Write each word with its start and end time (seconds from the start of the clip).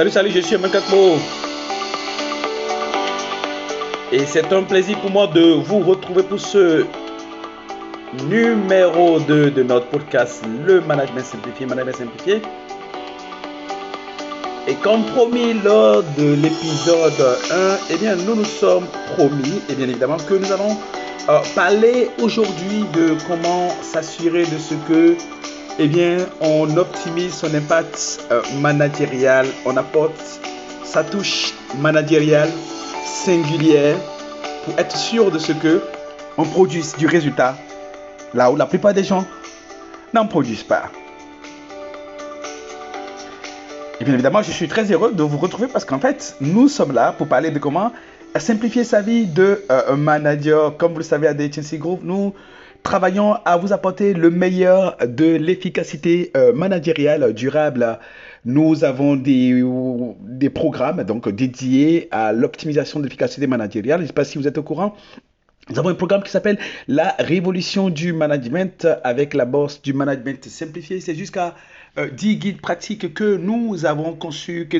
Salut, 0.00 0.12
salut, 0.12 0.30
je 0.30 0.40
suis 0.40 0.56
Kakmo. 0.56 1.18
Et 4.10 4.24
c'est 4.24 4.50
un 4.50 4.62
plaisir 4.62 4.98
pour 4.98 5.10
moi 5.10 5.26
de 5.26 5.42
vous 5.42 5.80
retrouver 5.80 6.22
pour 6.22 6.40
ce 6.40 6.86
numéro 8.26 9.20
2 9.20 9.50
de 9.50 9.62
notre 9.62 9.88
podcast, 9.88 10.42
le 10.66 10.80
Management 10.80 11.22
Simplifié. 11.22 11.66
Management 11.66 11.96
Simplifié. 11.96 12.40
Et 14.66 14.74
comme 14.76 15.04
promis 15.04 15.52
lors 15.62 16.02
de 16.16 16.32
l'épisode 16.32 17.36
1, 17.50 17.76
eh 17.90 17.96
bien, 17.98 18.16
nous 18.16 18.36
nous 18.36 18.44
sommes 18.46 18.86
promis, 19.18 19.60
et 19.68 19.74
bien 19.74 19.86
évidemment, 19.86 20.16
que 20.16 20.32
nous 20.32 20.50
allons 20.50 20.78
euh, 21.28 21.40
parler 21.54 22.08
aujourd'hui 22.22 22.86
de 22.94 23.16
comment 23.28 23.68
s'assurer 23.82 24.46
de 24.46 24.56
ce 24.56 24.72
que 24.88 25.14
eh 25.78 25.88
bien, 25.88 26.18
on 26.40 26.76
optimise 26.76 27.34
son 27.34 27.54
impact 27.54 28.24
euh, 28.30 28.42
managérial, 28.60 29.46
on 29.64 29.76
apporte 29.76 30.40
sa 30.84 31.04
touche 31.04 31.54
managériale 31.78 32.50
singulière 33.04 33.96
pour 34.64 34.78
être 34.78 34.96
sûr 34.96 35.30
de 35.30 35.38
ce 35.38 35.52
que 35.52 35.82
on 36.36 36.44
produise 36.44 36.96
du 36.96 37.06
résultat 37.06 37.56
là 38.34 38.50
où 38.50 38.56
la 38.56 38.66
plupart 38.66 38.94
des 38.94 39.04
gens 39.04 39.24
n'en 40.14 40.26
produisent 40.26 40.62
pas. 40.62 40.84
Et 44.00 44.04
bien 44.04 44.14
évidemment, 44.14 44.42
je 44.42 44.50
suis 44.50 44.68
très 44.68 44.90
heureux 44.90 45.12
de 45.12 45.22
vous 45.22 45.36
retrouver 45.36 45.66
parce 45.66 45.84
qu'en 45.84 45.98
fait, 45.98 46.34
nous 46.40 46.68
sommes 46.68 46.92
là 46.92 47.12
pour 47.12 47.26
parler 47.26 47.50
de 47.50 47.58
comment 47.58 47.92
simplifier 48.38 48.84
sa 48.84 49.02
vie 49.02 49.26
de 49.26 49.62
euh, 49.70 49.96
manager. 49.96 50.76
Comme 50.78 50.92
vous 50.92 50.98
le 50.98 51.04
savez 51.04 51.26
à 51.26 51.30
Agency 51.30 51.76
Group, 51.76 52.00
nous 52.02 52.32
travaillons 52.90 53.34
à 53.44 53.56
vous 53.56 53.72
apporter 53.72 54.14
le 54.14 54.30
meilleur 54.30 54.96
de 55.06 55.36
l'efficacité 55.36 56.32
euh, 56.36 56.52
managériale 56.52 57.32
durable. 57.34 58.00
Nous 58.44 58.82
avons 58.82 59.14
des, 59.14 59.62
des 60.22 60.50
programmes 60.50 61.04
donc 61.04 61.28
dédiés 61.28 62.08
à 62.10 62.32
l'optimisation 62.32 62.98
de 62.98 63.04
l'efficacité 63.04 63.46
managériale. 63.46 64.00
Je 64.00 64.02
ne 64.02 64.06
sais 64.08 64.12
pas 64.12 64.24
si 64.24 64.38
vous 64.38 64.48
êtes 64.48 64.58
au 64.58 64.64
courant. 64.64 64.96
Nous 65.68 65.78
avons 65.78 65.90
un 65.90 65.94
programme 65.94 66.22
qui 66.22 66.30
s'appelle 66.30 66.58
La 66.88 67.14
révolution 67.18 67.90
du 67.90 68.12
management 68.12 68.88
avec 69.04 69.34
la 69.34 69.44
bourse 69.44 69.82
du 69.82 69.92
management 69.92 70.44
simplifié. 70.48 71.00
C'est 71.00 71.14
jusqu'à 71.14 71.54
10 71.96 72.00
euh, 72.00 72.38
guides 72.38 72.60
pratiques 72.60 73.12
que 73.14 73.36
nous 73.36 73.84
avons 73.84 74.14
conçus, 74.14 74.68
que 74.68 74.78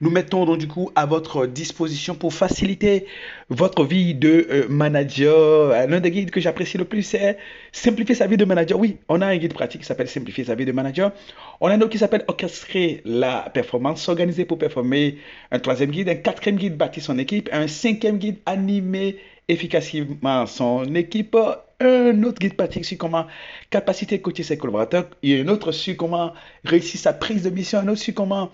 nous 0.00 0.10
mettons 0.10 0.44
donc 0.44 0.58
du 0.58 0.68
coup 0.68 0.90
à 0.94 1.06
votre 1.06 1.46
disposition 1.46 2.14
pour 2.14 2.34
faciliter 2.34 3.06
votre 3.48 3.84
vie 3.84 4.14
de 4.14 4.46
euh, 4.50 4.66
manager. 4.68 5.70
L'un 5.88 6.00
des 6.00 6.10
guides 6.10 6.30
que 6.30 6.40
j'apprécie 6.40 6.76
le 6.76 6.84
plus, 6.84 7.02
c'est 7.02 7.38
Simplifier 7.72 8.14
sa 8.14 8.26
vie 8.26 8.36
de 8.36 8.44
manager. 8.44 8.78
Oui, 8.78 8.98
on 9.08 9.20
a 9.20 9.26
un 9.26 9.36
guide 9.36 9.54
pratique 9.54 9.80
qui 9.80 9.86
s'appelle 9.86 10.08
Simplifier 10.08 10.44
sa 10.44 10.54
vie 10.54 10.64
de 10.64 10.72
manager. 10.72 11.12
On 11.60 11.68
a 11.68 11.74
un 11.74 11.80
autre 11.80 11.90
qui 11.90 11.98
s'appelle 11.98 12.24
Orchestrer 12.28 13.00
la 13.04 13.50
performance, 13.52 14.02
s'organiser 14.02 14.44
pour 14.44 14.58
performer. 14.58 15.18
Un 15.50 15.58
troisième 15.58 15.90
guide, 15.90 16.08
un 16.08 16.14
quatrième 16.14 16.56
guide, 16.56 16.76
bâtir 16.76 17.02
son 17.02 17.18
équipe. 17.18 17.48
Un 17.52 17.66
cinquième 17.68 18.18
guide, 18.18 18.36
animer 18.46 19.18
efficacement 19.48 20.46
son 20.46 20.94
équipe 20.94 21.36
un 21.80 22.22
autre 22.22 22.38
guide 22.38 22.56
pratique 22.56 22.84
sur 22.84 22.98
comment 22.98 23.26
capacité 23.70 24.20
coacher 24.20 24.42
ses 24.42 24.56
collaborateurs, 24.56 25.06
a 25.22 25.26
un 25.26 25.48
autre 25.48 25.72
sur 25.72 25.96
comment 25.96 26.32
réussir 26.64 27.00
sa 27.00 27.12
prise 27.12 27.42
de 27.42 27.50
mission, 27.50 27.78
un 27.80 27.88
autre 27.88 28.00
sur 28.00 28.14
comment 28.14 28.50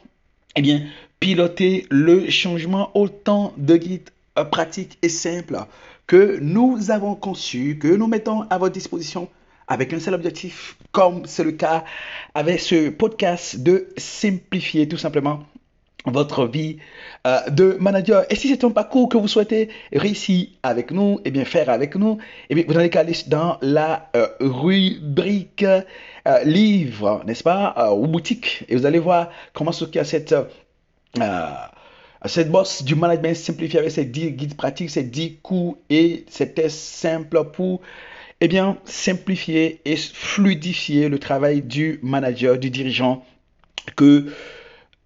eh 0.56 0.62
bien, 0.62 0.82
piloter 1.20 1.86
le 1.90 2.28
changement. 2.30 2.90
Autant 2.94 3.52
de 3.56 3.76
guides 3.76 4.10
euh, 4.38 4.44
pratiques 4.44 4.98
et 5.02 5.08
simples 5.08 5.58
que 6.06 6.38
nous 6.40 6.90
avons 6.90 7.14
conçus, 7.14 7.78
que 7.78 7.88
nous 7.88 8.06
mettons 8.06 8.42
à 8.50 8.58
votre 8.58 8.74
disposition 8.74 9.28
avec 9.68 9.92
un 9.92 10.00
seul 10.00 10.14
objectif, 10.14 10.76
comme 10.90 11.26
c'est 11.26 11.44
le 11.44 11.52
cas 11.52 11.84
avec 12.34 12.58
ce 12.58 12.88
podcast 12.90 13.62
de 13.62 13.88
simplifier 13.96 14.88
tout 14.88 14.96
simplement 14.96 15.44
votre 16.06 16.46
vie 16.46 16.78
euh, 17.26 17.48
de 17.50 17.76
manager. 17.80 18.24
Et 18.30 18.36
si 18.36 18.48
c'est 18.48 18.64
un 18.64 18.70
parcours 18.70 19.08
que 19.08 19.18
vous 19.18 19.28
souhaitez 19.28 19.68
réussir 19.92 20.48
avec 20.62 20.90
nous, 20.90 21.18
et 21.18 21.22
eh 21.26 21.30
bien 21.30 21.44
faire 21.44 21.68
avec 21.68 21.96
nous, 21.96 22.18
eh 22.48 22.54
bien 22.54 22.64
vous 22.66 22.74
n'allez 22.74 22.90
qu'à 22.90 23.00
aller 23.00 23.16
dans 23.26 23.58
la 23.60 24.10
euh, 24.16 24.28
rubrique 24.40 25.62
euh, 25.62 26.44
livre, 26.44 27.22
n'est-ce 27.26 27.42
pas, 27.42 27.92
ou 27.94 28.06
boutique, 28.06 28.64
et 28.68 28.76
vous 28.76 28.86
allez 28.86 28.98
voir 28.98 29.30
comment 29.52 29.72
ce 29.72 29.84
qu'il 29.84 29.96
y 29.96 29.98
a 29.98 30.04
cette 30.04 30.34
cette 32.26 32.50
bosse 32.50 32.84
du 32.84 32.94
management 32.94 33.34
simplifié 33.34 33.78
avec 33.78 33.90
ces 33.90 34.04
10 34.04 34.32
guides 34.32 34.56
pratiques, 34.56 34.90
ces 34.90 35.02
10 35.02 35.38
coups 35.42 35.78
et 35.88 36.26
ces 36.28 36.52
tests 36.52 36.78
simples 36.78 37.44
pour 37.44 37.80
eh 38.40 38.48
bien, 38.48 38.78
simplifier 38.84 39.80
et 39.84 39.96
fluidifier 39.96 41.08
le 41.08 41.18
travail 41.18 41.62
du 41.62 42.00
manager, 42.02 42.58
du 42.58 42.70
dirigeant 42.70 43.24
que 43.96 44.26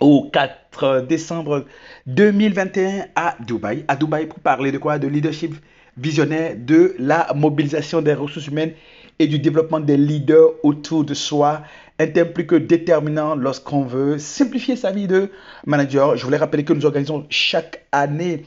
au 0.00 0.28
4 0.32 1.06
décembre 1.06 1.64
2021 2.06 3.06
à 3.14 3.36
Dubaï. 3.46 3.84
À 3.86 3.94
Dubaï 3.94 4.26
pour 4.26 4.40
parler 4.40 4.72
de 4.72 4.78
quoi? 4.78 4.98
De 4.98 5.06
leadership 5.06 5.54
visionnaire, 5.96 6.56
de 6.58 6.96
la 6.98 7.32
mobilisation 7.34 8.02
des 8.02 8.14
ressources 8.14 8.48
humaines 8.48 8.72
et 9.18 9.26
du 9.26 9.38
développement 9.38 9.80
des 9.80 9.96
leaders 9.96 10.50
autour 10.62 11.04
de 11.04 11.14
soi. 11.14 11.62
Un 11.98 12.08
thème 12.08 12.32
plus 12.32 12.46
que 12.46 12.56
déterminant 12.56 13.36
lorsqu'on 13.36 13.82
veut 13.82 14.18
simplifier 14.18 14.76
sa 14.76 14.90
vie 14.90 15.06
de 15.06 15.30
manager. 15.66 16.16
Je 16.16 16.24
voulais 16.24 16.36
rappeler 16.36 16.64
que 16.64 16.72
nous 16.72 16.86
organisons 16.86 17.24
chaque 17.30 17.86
année, 17.92 18.46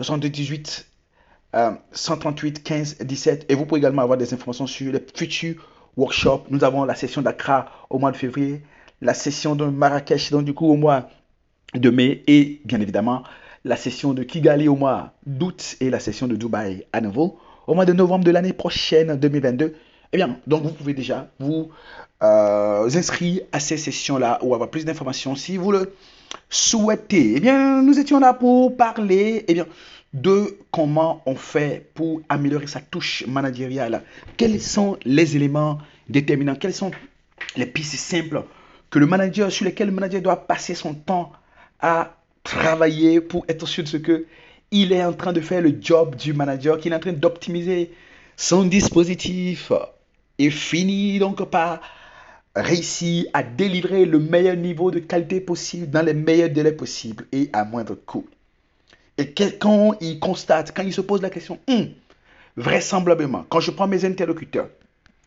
78 0.00 0.88
138 1.92 2.62
15 2.62 2.98
17. 2.98 3.46
Et 3.48 3.54
vous 3.54 3.66
pouvez 3.66 3.78
également 3.78 4.02
avoir 4.02 4.18
des 4.18 4.34
informations 4.34 4.66
sur 4.66 4.92
les 4.92 5.02
futurs 5.14 5.56
workshops. 5.96 6.44
Nous 6.50 6.64
avons 6.64 6.84
la 6.84 6.94
session 6.94 7.22
d'Accra 7.22 7.70
au 7.90 7.98
mois 7.98 8.12
de 8.12 8.16
février, 8.16 8.62
la 9.00 9.14
session 9.14 9.56
de 9.56 9.64
Marrakech, 9.64 10.30
donc 10.30 10.44
du 10.44 10.54
coup 10.54 10.66
au 10.66 10.76
mois 10.76 11.08
de 11.74 11.90
mai, 11.90 12.22
et 12.26 12.60
bien 12.64 12.80
évidemment 12.80 13.24
la 13.68 13.76
session 13.76 14.14
de 14.14 14.22
Kigali 14.22 14.66
au 14.66 14.76
mois 14.76 15.12
d'août 15.26 15.76
et 15.80 15.90
la 15.90 16.00
session 16.00 16.26
de 16.26 16.36
Dubaï 16.36 16.86
à 16.94 17.02
nouveau 17.02 17.38
au 17.66 17.74
mois 17.74 17.84
de 17.84 17.92
novembre 17.92 18.24
de 18.24 18.30
l'année 18.30 18.54
prochaine 18.54 19.14
2022. 19.16 19.74
Eh 20.10 20.16
bien, 20.16 20.38
donc 20.46 20.62
vous 20.62 20.70
pouvez 20.70 20.94
déjà 20.94 21.28
vous 21.38 21.68
euh, 22.22 22.88
inscrire 22.90 23.42
à 23.52 23.60
ces 23.60 23.76
sessions-là 23.76 24.38
ou 24.42 24.54
avoir 24.54 24.70
plus 24.70 24.86
d'informations 24.86 25.36
si 25.36 25.58
vous 25.58 25.70
le 25.70 25.92
souhaitez. 26.48 27.34
Eh 27.36 27.40
bien, 27.40 27.82
nous 27.82 27.98
étions 27.98 28.18
là 28.18 28.32
pour 28.32 28.74
parler 28.74 29.44
eh 29.46 29.52
bien, 29.52 29.66
de 30.14 30.56
comment 30.70 31.22
on 31.26 31.34
fait 31.34 31.90
pour 31.92 32.22
améliorer 32.30 32.68
sa 32.68 32.80
touche 32.80 33.26
managériale. 33.28 34.02
Quels 34.38 34.62
sont 34.62 34.96
les 35.04 35.36
éléments 35.36 35.76
déterminants? 36.08 36.54
Quelles 36.54 36.72
sont 36.72 36.90
les 37.54 37.66
pistes 37.66 37.96
simples 37.96 38.44
que 38.88 38.98
le 38.98 39.04
manager, 39.04 39.52
sur 39.52 39.66
lesquelles 39.66 39.88
le 39.88 39.94
manager 39.94 40.22
doit 40.22 40.46
passer 40.46 40.74
son 40.74 40.94
temps 40.94 41.32
à 41.80 42.17
travailler 42.48 43.20
pour 43.20 43.44
être 43.46 43.66
sûr 43.66 43.84
de 43.84 43.88
ce 43.88 43.98
que 43.98 44.24
il 44.70 44.92
est 44.92 45.04
en 45.04 45.12
train 45.12 45.34
de 45.34 45.40
faire 45.40 45.60
le 45.60 45.74
job 45.78 46.16
du 46.16 46.32
manager, 46.32 46.78
qu'il 46.78 46.92
est 46.92 46.96
en 46.96 47.00
train 47.00 47.12
d'optimiser 47.12 47.90
son 48.36 48.64
dispositif 48.64 49.70
et 50.38 50.50
finit 50.50 51.18
donc 51.18 51.44
par 51.50 51.80
réussir 52.56 53.26
à 53.34 53.42
délivrer 53.42 54.06
le 54.06 54.18
meilleur 54.18 54.56
niveau 54.56 54.90
de 54.90 54.98
qualité 54.98 55.40
possible 55.42 55.90
dans 55.90 56.02
les 56.02 56.14
meilleurs 56.14 56.48
délais 56.48 56.72
possibles 56.72 57.26
et 57.32 57.50
à 57.52 57.64
moindre 57.64 57.94
coût. 57.94 58.26
Et 59.18 59.34
quand 59.34 59.96
il 60.00 60.18
constate, 60.18 60.74
quand 60.74 60.82
il 60.82 60.92
se 60.92 61.02
pose 61.02 61.20
la 61.20 61.30
question, 61.30 61.58
hum, 61.68 61.88
vraisemblablement, 62.56 63.44
quand 63.50 63.60
je 63.60 63.72
prends 63.72 63.88
mes 63.88 64.06
interlocuteurs, 64.06 64.68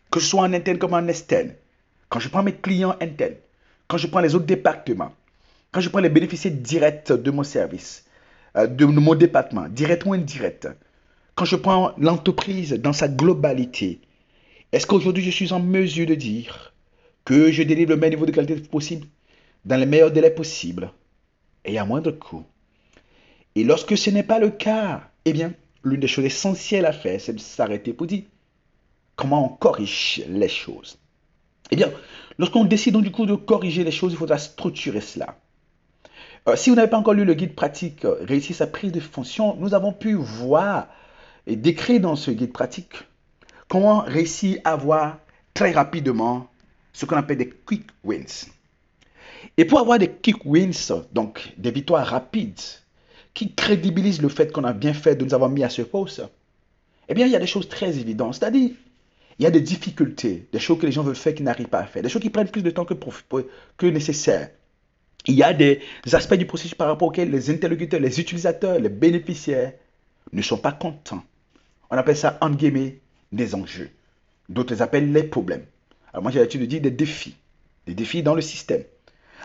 que 0.09 0.19
ce 0.19 0.27
soit 0.27 0.41
en 0.41 0.53
interne 0.53 0.79
comme 0.79 0.93
en 0.93 1.07
externe, 1.07 1.53
quand 2.09 2.19
je 2.19 2.29
prends 2.29 2.43
mes 2.43 2.55
clients 2.55 2.95
internes, 2.99 3.35
quand 3.87 3.97
je 3.97 4.07
prends 4.07 4.21
les 4.21 4.33
autres 4.33 4.45
départements, 4.45 5.13
quand 5.71 5.79
je 5.79 5.89
prends 5.89 5.99
les 5.99 6.09
bénéficiaires 6.09 6.53
directs 6.53 7.11
de 7.11 7.31
mon 7.31 7.43
service, 7.43 8.05
euh, 8.57 8.67
de 8.67 8.85
mon 8.85 9.15
département, 9.15 9.69
direct 9.69 10.05
ou 10.05 10.13
indirect, 10.13 10.67
quand 11.35 11.45
je 11.45 11.55
prends 11.55 11.93
l'entreprise 11.97 12.73
dans 12.73 12.93
sa 12.93 13.07
globalité, 13.07 14.01
est-ce 14.71 14.85
qu'aujourd'hui 14.85 15.23
je 15.23 15.31
suis 15.31 15.53
en 15.53 15.59
mesure 15.59 16.07
de 16.07 16.15
dire 16.15 16.73
que 17.23 17.51
je 17.51 17.63
délivre 17.63 17.91
le 17.91 17.97
meilleur 17.97 18.15
niveau 18.15 18.25
de 18.25 18.31
qualité 18.31 18.55
possible, 18.55 19.07
dans 19.63 19.77
les 19.77 19.85
meilleurs 19.85 20.11
délais 20.11 20.31
possibles 20.31 20.91
et 21.63 21.77
à 21.77 21.85
moindre 21.85 22.11
coût? 22.11 22.43
Et 23.55 23.63
lorsque 23.63 23.97
ce 23.97 24.09
n'est 24.09 24.23
pas 24.23 24.39
le 24.39 24.49
cas, 24.49 25.09
eh 25.25 25.33
bien, 25.33 25.53
l'une 25.83 25.99
des 25.99 26.07
choses 26.07 26.25
essentielles 26.25 26.85
à 26.85 26.93
faire, 26.93 27.19
c'est 27.19 27.33
de 27.33 27.39
s'arrêter 27.39 27.93
pour 27.93 28.07
dire 28.07 28.23
comment 29.15 29.45
on 29.45 29.49
corrige 29.49 30.23
les 30.27 30.49
choses. 30.49 30.97
Eh 31.69 31.75
bien, 31.75 31.91
lorsqu'on 32.37 32.65
décide 32.65 32.93
donc 32.93 33.03
du 33.03 33.11
coup 33.11 33.25
de 33.25 33.35
corriger 33.35 33.83
les 33.83 33.91
choses, 33.91 34.13
il 34.13 34.17
faudra 34.17 34.37
structurer 34.37 35.01
cela. 35.01 35.37
Euh, 36.47 36.55
si 36.55 36.69
vous 36.69 36.75
n'avez 36.75 36.89
pas 36.89 36.97
encore 36.97 37.13
lu 37.13 37.23
le 37.23 37.35
guide 37.35 37.53
pratique 37.53 38.03
euh, 38.03 38.17
Réussir 38.21 38.55
sa 38.55 38.67
prise 38.67 38.91
de 38.91 38.99
fonction, 38.99 39.55
nous 39.57 39.73
avons 39.73 39.93
pu 39.93 40.13
voir 40.13 40.87
et 41.45 41.55
décrire 41.55 42.01
dans 42.01 42.15
ce 42.15 42.31
guide 42.31 42.51
pratique 42.51 42.93
comment 43.67 43.99
réussir 43.99 44.59
à 44.63 44.71
avoir 44.71 45.19
très 45.53 45.71
rapidement 45.71 46.47
ce 46.93 47.05
qu'on 47.05 47.15
appelle 47.15 47.37
des 47.37 47.49
quick 47.49 47.85
wins. 48.03 48.49
Et 49.57 49.65
pour 49.65 49.79
avoir 49.79 49.99
des 49.99 50.09
quick 50.09 50.43
wins, 50.45 51.05
donc 51.13 51.53
des 51.57 51.71
victoires 51.71 52.05
rapides, 52.05 52.59
qui 53.33 53.53
crédibilisent 53.53 54.21
le 54.21 54.29
fait 54.29 54.51
qu'on 54.51 54.63
a 54.63 54.73
bien 54.73 54.93
fait 54.93 55.15
de 55.15 55.23
nous 55.23 55.33
avoir 55.33 55.49
mis 55.49 55.63
à 55.63 55.69
ce 55.69 55.83
poste, 55.83 56.21
eh 57.07 57.13
bien, 57.13 57.25
il 57.25 57.31
y 57.31 57.35
a 57.35 57.39
des 57.39 57.47
choses 57.47 57.69
très 57.69 57.97
évidentes. 57.97 58.35
C'est-à-dire, 58.35 58.71
il 59.39 59.43
y 59.43 59.45
a 59.45 59.51
des 59.51 59.61
difficultés, 59.61 60.47
des 60.51 60.59
choses 60.59 60.79
que 60.79 60.85
les 60.85 60.91
gens 60.91 61.03
veulent 61.03 61.15
faire 61.15 61.33
qui 61.33 61.43
n'arrivent 61.43 61.67
pas 61.67 61.79
à 61.79 61.85
faire, 61.85 62.03
des 62.03 62.09
choses 62.09 62.21
qui 62.21 62.29
prennent 62.29 62.49
plus 62.49 62.61
de 62.61 62.71
temps 62.71 62.85
que, 62.85 62.93
que 63.77 63.85
nécessaire. 63.85 64.49
Il 65.27 65.35
y 65.35 65.43
a 65.43 65.53
des 65.53 65.81
aspects 66.13 66.35
du 66.35 66.45
processus 66.45 66.75
par 66.75 66.87
rapport 66.87 67.09
auxquels 67.09 67.29
les 67.29 67.49
interlocuteurs, 67.49 67.99
les 67.99 68.19
utilisateurs, 68.19 68.79
les 68.79 68.89
bénéficiaires 68.89 69.73
ne 70.33 70.41
sont 70.41 70.57
pas 70.57 70.71
contents. 70.71 71.23
On 71.89 71.97
appelle 71.97 72.17
ça, 72.17 72.37
en 72.41 72.49
guillemets, 72.49 72.99
des 73.31 73.53
enjeux. 73.53 73.89
D'autres 74.49 74.73
les 74.73 74.81
appellent 74.81 75.11
les 75.11 75.23
problèmes. 75.23 75.65
Alors 76.13 76.23
moi 76.23 76.31
j'ai 76.31 76.39
l'habitude 76.39 76.61
de 76.61 76.65
dire 76.65 76.81
des 76.81 76.91
défis. 76.91 77.35
Des 77.87 77.93
défis 77.93 78.23
dans 78.23 78.35
le 78.35 78.41
système. 78.41 78.83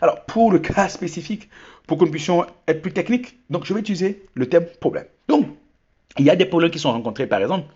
Alors 0.01 0.25
pour 0.25 0.51
le 0.51 0.59
cas 0.59 0.89
spécifique, 0.89 1.49
pour 1.87 1.99
que 1.99 2.05
nous 2.05 2.11
puissions 2.11 2.47
être 2.67 2.83
plus 2.83 2.93
techniques, 2.93 3.39
donc 3.51 3.65
je 3.65 3.73
vais 3.73 3.81
utiliser 3.81 4.25
le 4.35 4.49
terme 4.49 4.67
problème. 4.81 5.07
Donc, 5.29 5.47
il 6.19 6.25
y 6.25 6.31
a 6.31 6.37
des 6.37 6.47
problèmes 6.47 6.71
qui 6.71 6.79
sont 6.79 6.93
rencontrés 6.93 7.27
par 7.27 7.41
exemple, 7.41 7.67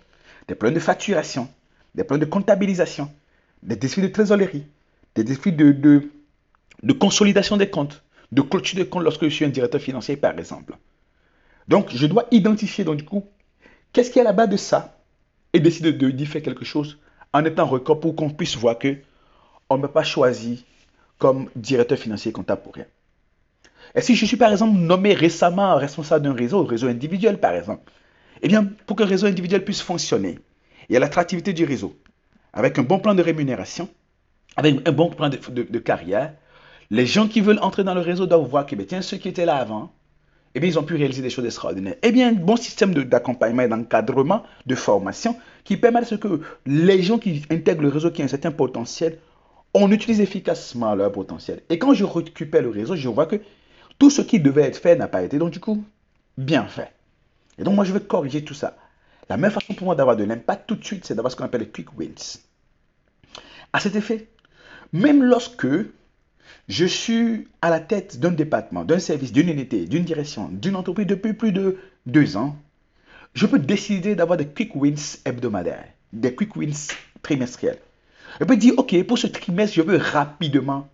des 0.48 0.54
problèmes 0.54 0.74
de 0.74 0.80
facturation, 0.80 1.48
des 1.94 2.04
problèmes 2.04 2.26
de 2.26 2.30
comptabilisation, 2.30 3.10
des 3.62 3.76
défis 3.76 4.02
de 4.02 4.08
trésorerie, 4.08 4.66
des 5.14 5.24
défis 5.24 5.52
de, 5.52 5.72
de, 5.72 6.10
de 6.82 6.92
consolidation 6.92 7.56
des 7.56 7.70
comptes, 7.70 8.02
de 8.32 8.42
clôture 8.42 8.76
des 8.76 8.86
comptes 8.86 9.04
lorsque 9.04 9.24
je 9.24 9.28
suis 9.28 9.44
un 9.44 9.48
directeur 9.48 9.80
financier 9.80 10.16
par 10.16 10.38
exemple. 10.38 10.76
Donc 11.68 11.88
je 11.94 12.06
dois 12.06 12.26
identifier 12.30 12.84
donc 12.84 12.96
du 12.96 13.04
coup 13.04 13.24
qu'est-ce 13.92 14.10
qui 14.10 14.18
est 14.18 14.22
à 14.22 14.24
la 14.24 14.32
base 14.32 14.48
de 14.48 14.56
ça 14.56 14.96
et 15.52 15.60
décider 15.60 15.92
de, 15.92 16.10
d'y 16.10 16.26
faire 16.26 16.42
quelque 16.42 16.64
chose 16.64 16.98
en 17.32 17.44
étant 17.44 17.66
record 17.66 18.00
pour 18.00 18.14
qu'on 18.16 18.30
puisse 18.30 18.56
voir 18.56 18.78
que 18.78 18.96
on 19.68 19.76
ne 19.76 19.82
m'a 19.82 19.88
pas 19.88 20.02
choisi 20.02 20.64
comme 21.18 21.48
directeur 21.54 21.98
financier 21.98 22.32
comptable 22.32 22.62
pour 22.62 22.74
rien. 22.74 22.86
Et 23.94 24.00
si 24.00 24.16
je 24.16 24.24
suis 24.24 24.36
par 24.36 24.52
exemple 24.52 24.78
nommé 24.78 25.14
récemment 25.14 25.76
responsable 25.76 26.24
d'un 26.24 26.34
réseau, 26.34 26.64
réseau 26.64 26.88
individuel 26.88 27.38
par 27.38 27.54
exemple, 27.54 27.90
eh 28.42 28.48
bien 28.48 28.64
pour 28.86 28.96
le 28.98 29.04
réseau 29.04 29.26
individuel 29.26 29.64
puisse 29.64 29.82
fonctionner, 29.82 30.38
il 30.88 30.94
y 30.94 30.96
a 30.96 31.00
l'attractivité 31.00 31.52
du 31.52 31.64
réseau, 31.64 31.96
avec 32.52 32.78
un 32.78 32.82
bon 32.82 32.98
plan 32.98 33.14
de 33.14 33.22
rémunération, 33.22 33.88
avec 34.56 34.86
un 34.88 34.92
bon 34.92 35.10
plan 35.10 35.28
de, 35.28 35.78
carrière. 35.78 36.34
Les 36.90 37.06
gens 37.06 37.28
qui 37.28 37.40
veulent 37.40 37.60
entrer 37.62 37.84
dans 37.84 37.94
le 37.94 38.00
réseau 38.00 38.26
doivent 38.26 38.48
voir 38.48 38.66
que, 38.66 38.74
ben, 38.74 38.84
tiens, 38.84 39.02
ceux 39.02 39.16
qui 39.16 39.28
étaient 39.28 39.44
là 39.44 39.56
avant, 39.56 39.92
eh 40.54 40.60
bien, 40.60 40.68
ils 40.68 40.78
ont 40.78 40.82
pu 40.82 40.96
réaliser 40.96 41.22
des 41.22 41.30
choses 41.30 41.44
extraordinaires. 41.44 41.94
Eh 42.02 42.10
bien, 42.10 42.30
un 42.30 42.32
bon 42.32 42.56
système 42.56 42.92
d'accompagnement 42.94 43.62
et 43.62 43.68
d'encadrement, 43.68 44.42
de 44.66 44.74
formation, 44.74 45.36
qui 45.62 45.76
permet 45.76 46.00
à 46.00 46.04
ce 46.04 46.16
que 46.16 46.40
les 46.66 47.02
gens 47.02 47.18
qui 47.18 47.42
intègrent 47.50 47.82
le 47.82 47.88
réseau, 47.88 48.10
qui 48.10 48.22
ont 48.22 48.24
un 48.24 48.28
certain 48.28 48.50
potentiel, 48.50 49.18
on 49.72 49.92
utilise 49.92 50.20
efficacement 50.20 50.96
leur 50.96 51.12
potentiel. 51.12 51.62
Et 51.68 51.78
quand 51.78 51.94
je 51.94 52.04
récupère 52.04 52.62
le 52.62 52.70
réseau, 52.70 52.96
je 52.96 53.08
vois 53.08 53.26
que 53.26 53.36
tout 54.00 54.10
ce 54.10 54.22
qui 54.22 54.40
devait 54.40 54.62
être 54.62 54.78
fait 54.78 54.96
n'a 54.96 55.06
pas 55.06 55.22
été, 55.22 55.38
donc 55.38 55.50
du 55.52 55.60
coup, 55.60 55.84
bien 56.36 56.66
fait. 56.66 56.92
Et 57.56 57.62
donc, 57.62 57.74
moi, 57.74 57.84
je 57.84 57.92
vais 57.92 58.00
corriger 58.00 58.42
tout 58.42 58.54
ça. 58.54 58.76
La 59.28 59.36
meilleure 59.36 59.52
façon 59.52 59.74
pour 59.74 59.84
moi 59.84 59.94
d'avoir 59.94 60.16
de 60.16 60.24
l'impact 60.24 60.66
tout 60.66 60.74
de 60.74 60.84
suite, 60.84 61.04
c'est 61.04 61.14
d'avoir 61.14 61.30
ce 61.30 61.36
qu'on 61.36 61.44
appelle 61.44 61.60
les 61.60 61.68
quick 61.68 61.96
wins. 61.96 62.40
À 63.72 63.78
cet 63.78 63.94
effet, 63.94 64.26
même 64.92 65.22
lorsque 65.22 65.68
je 66.70 66.86
suis 66.86 67.48
à 67.62 67.68
la 67.68 67.80
tête 67.80 68.20
d'un 68.20 68.30
département, 68.30 68.84
d'un 68.84 69.00
service, 69.00 69.32
d'une 69.32 69.48
unité, 69.48 69.86
d'une 69.86 70.04
direction, 70.04 70.48
d'une 70.52 70.76
entreprise 70.76 71.08
depuis 71.08 71.32
plus 71.32 71.50
de 71.50 71.78
deux 72.06 72.36
ans. 72.36 72.56
Je 73.34 73.46
peux 73.46 73.58
décider 73.58 74.14
d'avoir 74.14 74.38
des 74.38 74.46
quick 74.46 74.76
wins 74.76 75.18
hebdomadaires, 75.24 75.88
des 76.12 76.32
quick 76.32 76.54
wins 76.54 76.94
trimestriels. 77.22 77.80
Je 78.38 78.44
peux 78.44 78.56
dire, 78.56 78.74
OK, 78.78 79.02
pour 79.02 79.18
ce 79.18 79.26
trimestre, 79.26 79.74
je 79.74 79.82
veux 79.82 79.96
rapidement 79.96 80.88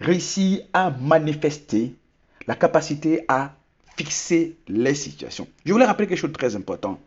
réussir 0.00 0.62
à 0.72 0.90
manifester 0.90 1.94
la 2.48 2.56
capacité 2.56 3.24
à 3.28 3.54
fixer 3.96 4.56
les 4.66 4.96
situations. 4.96 5.46
Je 5.64 5.72
voulais 5.72 5.86
rappeler 5.86 6.08
quelque 6.08 6.18
chose 6.18 6.32
de 6.32 6.36
très 6.36 6.56
important. 6.56 6.98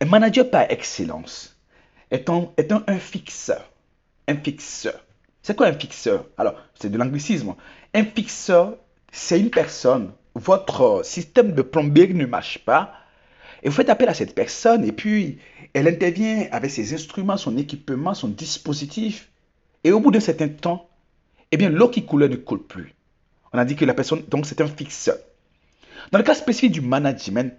Un 0.00 0.06
manager 0.06 0.48
par 0.48 0.70
excellence 0.70 1.56
est 2.12 2.30
un, 2.30 2.46
un 2.86 2.98
fixeur. 2.98 3.68
Un 4.28 4.36
fixeur. 4.36 5.04
C'est 5.44 5.54
quoi 5.54 5.66
un 5.66 5.74
fixeur? 5.74 6.24
Alors, 6.38 6.54
c'est 6.74 6.88
de 6.88 6.96
l'anglicisme. 6.96 7.54
Un 7.92 8.04
fixeur, 8.04 8.78
c'est 9.12 9.38
une 9.38 9.50
personne. 9.50 10.12
Votre 10.34 11.02
système 11.04 11.52
de 11.52 11.60
plomberie 11.60 12.14
ne 12.14 12.24
marche 12.24 12.64
pas. 12.64 12.94
Et 13.62 13.68
vous 13.68 13.74
faites 13.74 13.90
appel 13.90 14.08
à 14.08 14.14
cette 14.14 14.34
personne 14.34 14.86
et 14.86 14.92
puis 14.92 15.38
elle 15.74 15.86
intervient 15.86 16.46
avec 16.50 16.70
ses 16.70 16.94
instruments, 16.94 17.36
son 17.36 17.58
équipement, 17.58 18.14
son 18.14 18.28
dispositif. 18.28 19.28
Et 19.84 19.92
au 19.92 20.00
bout 20.00 20.10
d'un 20.10 20.20
certain 20.20 20.48
temps, 20.48 20.88
eh 21.52 21.58
bien, 21.58 21.68
l'eau 21.68 21.90
qui 21.90 22.06
coulait 22.06 22.30
ne 22.30 22.36
coule 22.36 22.62
plus. 22.62 22.94
On 23.52 23.58
a 23.58 23.66
dit 23.66 23.76
que 23.76 23.84
la 23.84 23.92
personne, 23.92 24.22
donc 24.28 24.46
c'est 24.46 24.62
un 24.62 24.66
fixeur. 24.66 25.18
Dans 26.10 26.18
le 26.18 26.24
cas 26.24 26.34
spécifique 26.34 26.72
du 26.72 26.80
management, 26.80 27.52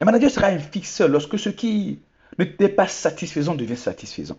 le 0.00 0.04
manager 0.06 0.32
sera 0.32 0.48
un 0.48 0.58
fixeur 0.58 1.08
lorsque 1.08 1.38
ce 1.38 1.50
qui 1.50 2.00
n'était 2.36 2.68
pas 2.68 2.88
satisfaisant 2.88 3.54
devient 3.54 3.76
satisfaisant. 3.76 4.38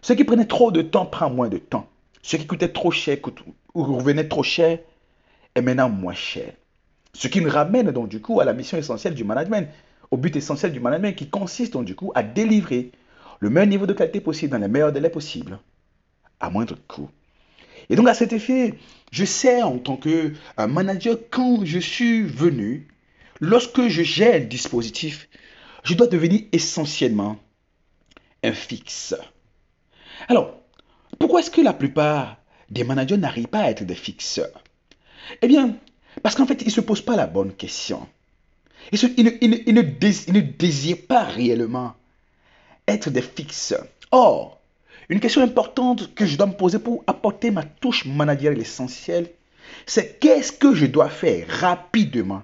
Ce 0.00 0.12
qui 0.12 0.24
prenait 0.24 0.46
trop 0.46 0.72
de 0.72 0.82
temps 0.82 1.06
prend 1.06 1.30
moins 1.30 1.48
de 1.48 1.58
temps. 1.58 1.88
Ce 2.22 2.36
qui 2.36 2.46
coûtait 2.46 2.68
trop 2.68 2.90
cher 2.90 3.18
ou 3.74 3.82
revenait 3.82 4.28
trop 4.28 4.42
cher 4.42 4.78
est 5.54 5.60
maintenant 5.60 5.90
moins 5.90 6.14
cher. 6.14 6.52
Ce 7.14 7.28
qui 7.28 7.40
nous 7.40 7.50
ramène 7.50 7.90
donc 7.90 8.08
du 8.08 8.20
coup 8.20 8.40
à 8.40 8.44
la 8.44 8.54
mission 8.54 8.78
essentielle 8.78 9.14
du 9.14 9.24
management, 9.24 9.68
au 10.10 10.16
but 10.16 10.34
essentiel 10.36 10.72
du 10.72 10.80
management 10.80 11.14
qui 11.14 11.28
consiste 11.28 11.72
donc 11.74 11.84
du 11.84 11.94
coup 11.94 12.12
à 12.14 12.22
délivrer 12.22 12.92
le 13.40 13.50
meilleur 13.50 13.68
niveau 13.68 13.86
de 13.86 13.92
qualité 13.92 14.20
possible 14.20 14.52
dans 14.52 14.58
les 14.58 14.68
meilleurs 14.68 14.92
délais 14.92 15.10
possibles, 15.10 15.58
à 16.40 16.48
moindre 16.48 16.76
coût. 16.86 17.10
Et 17.90 17.96
donc 17.96 18.08
à 18.08 18.14
cet 18.14 18.32
effet, 18.32 18.74
je 19.10 19.24
sais 19.24 19.62
en 19.62 19.78
tant 19.78 19.96
que 19.96 20.32
manager 20.56 21.18
quand 21.30 21.64
je 21.64 21.80
suis 21.80 22.22
venu, 22.22 22.86
lorsque 23.40 23.88
je 23.88 24.02
gère 24.02 24.36
un 24.36 24.44
dispositif, 24.44 25.28
je 25.82 25.94
dois 25.94 26.06
devenir 26.06 26.42
essentiellement 26.52 27.36
un 28.44 28.52
fixe. 28.52 29.16
Alors, 30.28 30.61
pourquoi 31.22 31.38
est-ce 31.38 31.52
que 31.52 31.60
la 31.60 31.72
plupart 31.72 32.36
des 32.68 32.82
managers 32.82 33.16
n'arrivent 33.16 33.46
pas 33.46 33.60
à 33.60 33.70
être 33.70 33.84
des 33.84 33.94
fixeurs? 33.94 34.60
Eh 35.40 35.46
bien, 35.46 35.76
parce 36.20 36.34
qu'en 36.34 36.46
fait, 36.46 36.62
ils 36.62 36.66
ne 36.66 36.72
se 36.72 36.80
posent 36.80 37.00
pas 37.04 37.14
la 37.14 37.28
bonne 37.28 37.52
question. 37.52 38.08
Ils, 38.90 38.98
ne, 39.04 40.40
désirent 40.40 41.06
pas 41.06 41.22
réellement 41.22 41.94
être 42.88 43.08
des 43.08 43.22
fixes. 43.22 43.76
Or, 44.10 44.60
une 45.08 45.20
question 45.20 45.42
importante 45.42 46.12
que 46.16 46.26
je 46.26 46.36
dois 46.36 46.48
me 46.48 46.56
poser 46.56 46.80
pour 46.80 47.04
apporter 47.06 47.52
ma 47.52 47.62
touche 47.62 48.04
managériale 48.04 48.60
essentielle, 48.60 49.30
c'est 49.86 50.18
qu'est-ce 50.18 50.50
que 50.50 50.74
je 50.74 50.86
dois 50.86 51.08
faire 51.08 51.46
rapidement, 51.46 52.42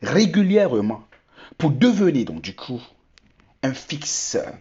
régulièrement, 0.00 1.04
pour 1.58 1.72
devenir 1.72 2.24
donc 2.24 2.40
du 2.40 2.56
coup 2.56 2.80
un 3.62 3.74
fixeur, 3.74 4.54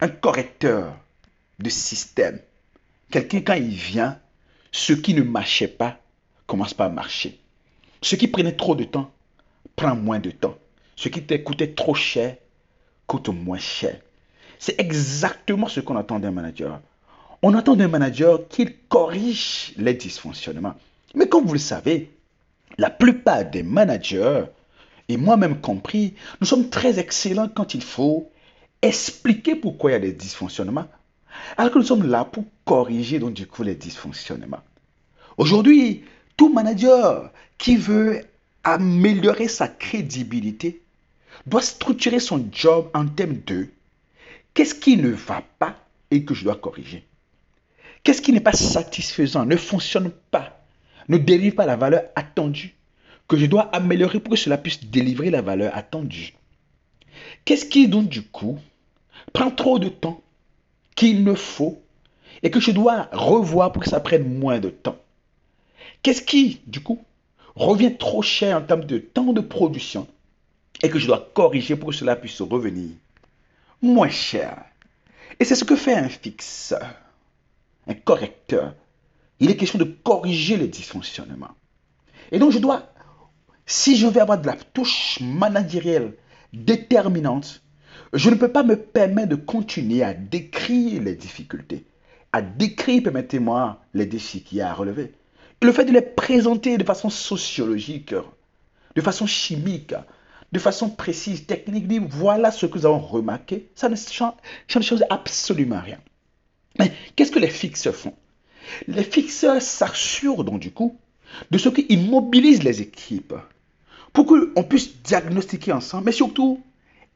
un 0.00 0.08
correcteur 0.08 0.96
de 1.60 1.70
système? 1.70 2.40
Quelqu'un 3.14 3.42
quand 3.42 3.54
il 3.54 3.68
vient, 3.68 4.18
ce 4.72 4.92
qui 4.92 5.14
ne 5.14 5.22
marchait 5.22 5.68
pas 5.68 6.00
commence 6.48 6.74
pas 6.74 6.86
à 6.86 6.88
marcher. 6.88 7.38
Ce 8.02 8.16
qui 8.16 8.26
prenait 8.26 8.56
trop 8.56 8.74
de 8.74 8.82
temps 8.82 9.12
prend 9.76 9.94
moins 9.94 10.18
de 10.18 10.32
temps. 10.32 10.58
Ce 10.96 11.08
qui 11.08 11.22
te 11.22 11.34
coûtait 11.34 11.74
trop 11.74 11.94
cher 11.94 12.36
coûte 13.06 13.28
moins 13.28 13.58
cher. 13.58 14.00
C'est 14.58 14.80
exactement 14.80 15.68
ce 15.68 15.78
qu'on 15.78 15.96
attend 15.96 16.18
d'un 16.18 16.32
manager. 16.32 16.80
On 17.40 17.54
attend 17.54 17.76
d'un 17.76 17.86
manager 17.86 18.48
qu'il 18.48 18.74
corrige 18.88 19.74
les 19.76 19.94
dysfonctionnements. 19.94 20.74
Mais 21.14 21.28
comme 21.28 21.44
vous 21.44 21.52
le 21.52 21.60
savez, 21.60 22.10
la 22.78 22.90
plupart 22.90 23.44
des 23.44 23.62
managers, 23.62 24.46
et 25.08 25.16
moi-même 25.16 25.60
compris, 25.60 26.14
nous 26.40 26.48
sommes 26.48 26.68
très 26.68 26.98
excellents 26.98 27.48
quand 27.48 27.74
il 27.74 27.82
faut 27.84 28.28
expliquer 28.82 29.54
pourquoi 29.54 29.90
il 29.90 29.92
y 29.92 29.96
a 29.98 30.00
des 30.00 30.12
dysfonctionnements, 30.12 30.88
alors 31.56 31.72
que 31.72 31.78
nous 31.78 31.84
sommes 31.84 32.08
là 32.08 32.24
pour 32.24 32.44
corriger 32.64 33.18
donc 33.18 33.34
du 33.34 33.46
coup 33.46 33.62
les 33.62 33.74
dysfonctionnements. 33.74 34.62
Aujourd'hui, 35.36 36.04
tout 36.36 36.52
manager 36.52 37.30
qui 37.58 37.76
veut 37.76 38.22
améliorer 38.62 39.48
sa 39.48 39.68
crédibilité 39.68 40.80
doit 41.46 41.62
structurer 41.62 42.20
son 42.20 42.48
job 42.52 42.88
en 42.94 43.06
termes 43.06 43.38
de 43.46 43.68
qu'est-ce 44.54 44.74
qui 44.74 44.96
ne 44.96 45.10
va 45.10 45.42
pas 45.58 45.76
et 46.10 46.24
que 46.24 46.34
je 46.34 46.44
dois 46.44 46.56
corriger. 46.56 47.04
Qu'est-ce 48.02 48.22
qui 48.22 48.32
n'est 48.32 48.40
pas 48.40 48.52
satisfaisant, 48.52 49.46
ne 49.46 49.56
fonctionne 49.56 50.10
pas, 50.30 50.60
ne 51.08 51.18
délivre 51.18 51.56
pas 51.56 51.66
la 51.66 51.76
valeur 51.76 52.02
attendue, 52.16 52.74
que 53.28 53.36
je 53.36 53.46
dois 53.46 53.74
améliorer 53.74 54.20
pour 54.20 54.32
que 54.32 54.38
cela 54.38 54.58
puisse 54.58 54.84
délivrer 54.84 55.30
la 55.30 55.40
valeur 55.40 55.74
attendue. 55.74 56.34
Qu'est-ce 57.44 57.64
qui 57.64 57.88
donc 57.88 58.08
du 58.08 58.22
coup 58.22 58.58
prend 59.32 59.50
trop 59.50 59.78
de 59.78 59.88
temps 59.88 60.20
qu'il 60.94 61.24
ne 61.24 61.34
faut 61.34 61.82
et 62.42 62.50
que 62.50 62.60
je 62.60 62.70
dois 62.70 63.08
revoir 63.12 63.72
pour 63.72 63.82
que 63.82 63.88
ça 63.88 64.00
prenne 64.00 64.38
moins 64.38 64.60
de 64.60 64.70
temps. 64.70 64.98
Qu'est-ce 66.02 66.22
qui, 66.22 66.60
du 66.66 66.80
coup, 66.80 67.02
revient 67.56 67.96
trop 67.96 68.22
cher 68.22 68.58
en 68.58 68.62
termes 68.62 68.84
de 68.84 68.98
temps 68.98 69.32
de 69.32 69.40
production 69.40 70.06
et 70.82 70.88
que 70.88 70.98
je 70.98 71.06
dois 71.06 71.30
corriger 71.34 71.76
pour 71.76 71.90
que 71.90 71.94
cela 71.94 72.16
puisse 72.16 72.40
revenir? 72.42 72.90
Moins 73.80 74.10
cher. 74.10 74.64
Et 75.40 75.44
c'est 75.44 75.54
ce 75.54 75.64
que 75.64 75.76
fait 75.76 75.94
un 75.94 76.08
fixeur, 76.08 76.94
un 77.86 77.94
correcteur. 77.94 78.74
Il 79.40 79.50
est 79.50 79.56
question 79.56 79.78
de 79.78 79.84
corriger 79.84 80.56
les 80.56 80.68
dysfonctionnements. 80.68 81.54
Et 82.30 82.38
donc 82.38 82.52
je 82.52 82.58
dois, 82.58 82.92
si 83.66 83.96
je 83.96 84.06
veux 84.06 84.20
avoir 84.20 84.38
de 84.38 84.46
la 84.46 84.56
touche 84.56 85.18
managérielle 85.20 86.14
déterminante, 86.52 87.62
je 88.14 88.30
ne 88.30 88.36
peux 88.36 88.48
pas 88.48 88.62
me 88.62 88.76
permettre 88.76 89.30
de 89.30 89.34
continuer 89.36 90.02
à 90.02 90.14
décrire 90.14 91.02
les 91.02 91.16
difficultés, 91.16 91.84
à 92.32 92.42
décrire, 92.42 93.02
permettez-moi, 93.02 93.80
les 93.92 94.06
défis 94.06 94.42
qu'il 94.42 94.58
y 94.58 94.60
a 94.60 94.70
à 94.70 94.74
relever. 94.74 95.12
Et 95.60 95.66
le 95.66 95.72
fait 95.72 95.84
de 95.84 95.92
les 95.92 96.02
présenter 96.02 96.78
de 96.78 96.84
façon 96.84 97.10
sociologique, 97.10 98.14
de 98.94 99.00
façon 99.00 99.26
chimique, 99.26 99.94
de 100.52 100.58
façon 100.60 100.88
précise, 100.90 101.46
technique, 101.46 101.88
dire 101.88 102.02
voilà 102.08 102.52
ce 102.52 102.66
que 102.66 102.78
nous 102.78 102.86
avons 102.86 103.00
remarqué, 103.00 103.68
ça 103.74 103.88
ne 103.88 103.96
change, 103.96 105.02
absolument 105.10 105.80
rien. 105.80 105.98
Mais 106.78 106.92
qu'est-ce 107.16 107.32
que 107.32 107.40
les 107.40 107.48
fixeurs 107.48 107.96
font? 107.96 108.14
Les 108.86 109.04
fixeurs 109.04 109.60
s'assurent 109.60 110.44
donc 110.44 110.60
du 110.60 110.70
coup 110.70 110.96
de 111.50 111.58
ce 111.58 111.68
qui 111.68 111.82
immobilise 111.88 112.62
les 112.62 112.80
équipes 112.80 113.34
pour 114.12 114.26
qu'on 114.26 114.62
puisse 114.62 115.02
diagnostiquer 115.02 115.72
ensemble, 115.72 116.04
mais 116.04 116.12
surtout 116.12 116.62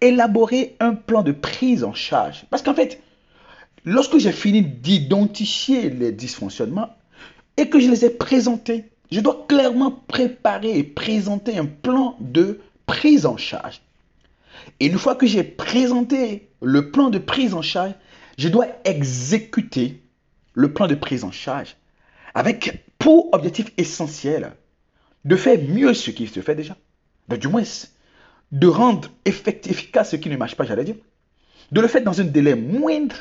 élaborer 0.00 0.76
un 0.80 0.94
plan 0.94 1.22
de 1.22 1.32
prise 1.32 1.84
en 1.84 1.94
charge. 1.94 2.44
Parce 2.50 2.62
qu'en 2.62 2.74
fait, 2.74 3.00
lorsque 3.84 4.18
j'ai 4.18 4.32
fini 4.32 4.62
d'identifier 4.62 5.90
les 5.90 6.12
dysfonctionnements 6.12 6.94
et 7.56 7.68
que 7.68 7.80
je 7.80 7.90
les 7.90 8.04
ai 8.04 8.10
présentés, 8.10 8.84
je 9.10 9.20
dois 9.20 9.46
clairement 9.48 9.90
préparer 9.90 10.78
et 10.78 10.84
présenter 10.84 11.58
un 11.58 11.66
plan 11.66 12.16
de 12.20 12.60
prise 12.86 13.26
en 13.26 13.36
charge. 13.36 13.80
Et 14.80 14.86
une 14.86 14.98
fois 14.98 15.14
que 15.14 15.26
j'ai 15.26 15.44
présenté 15.44 16.48
le 16.62 16.90
plan 16.90 17.10
de 17.10 17.18
prise 17.18 17.54
en 17.54 17.62
charge, 17.62 17.94
je 18.36 18.48
dois 18.48 18.66
exécuter 18.84 20.02
le 20.54 20.72
plan 20.72 20.86
de 20.86 20.94
prise 20.94 21.24
en 21.24 21.32
charge 21.32 21.76
avec 22.34 22.84
pour 22.98 23.32
objectif 23.32 23.72
essentiel 23.76 24.52
de 25.24 25.36
faire 25.36 25.58
mieux 25.68 25.94
ce 25.94 26.10
qui 26.10 26.26
se 26.26 26.40
fait 26.40 26.54
déjà. 26.54 26.76
Donc, 27.28 27.40
du 27.40 27.48
moins, 27.48 27.62
de 28.52 28.66
rendre 28.66 29.08
efficace 29.24 30.10
ce 30.10 30.16
qui 30.16 30.28
ne 30.28 30.36
marche 30.36 30.56
pas, 30.56 30.64
j'allais 30.64 30.84
dire, 30.84 30.96
de 31.70 31.80
le 31.80 31.88
faire 31.88 32.02
dans 32.02 32.20
un 32.20 32.24
délai 32.24 32.54
moindre, 32.54 33.16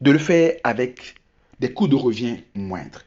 de 0.00 0.10
le 0.10 0.18
faire 0.18 0.54
avec 0.64 1.16
des 1.60 1.72
coûts 1.72 1.88
de 1.88 1.96
revient 1.96 2.38
moindres. 2.54 3.02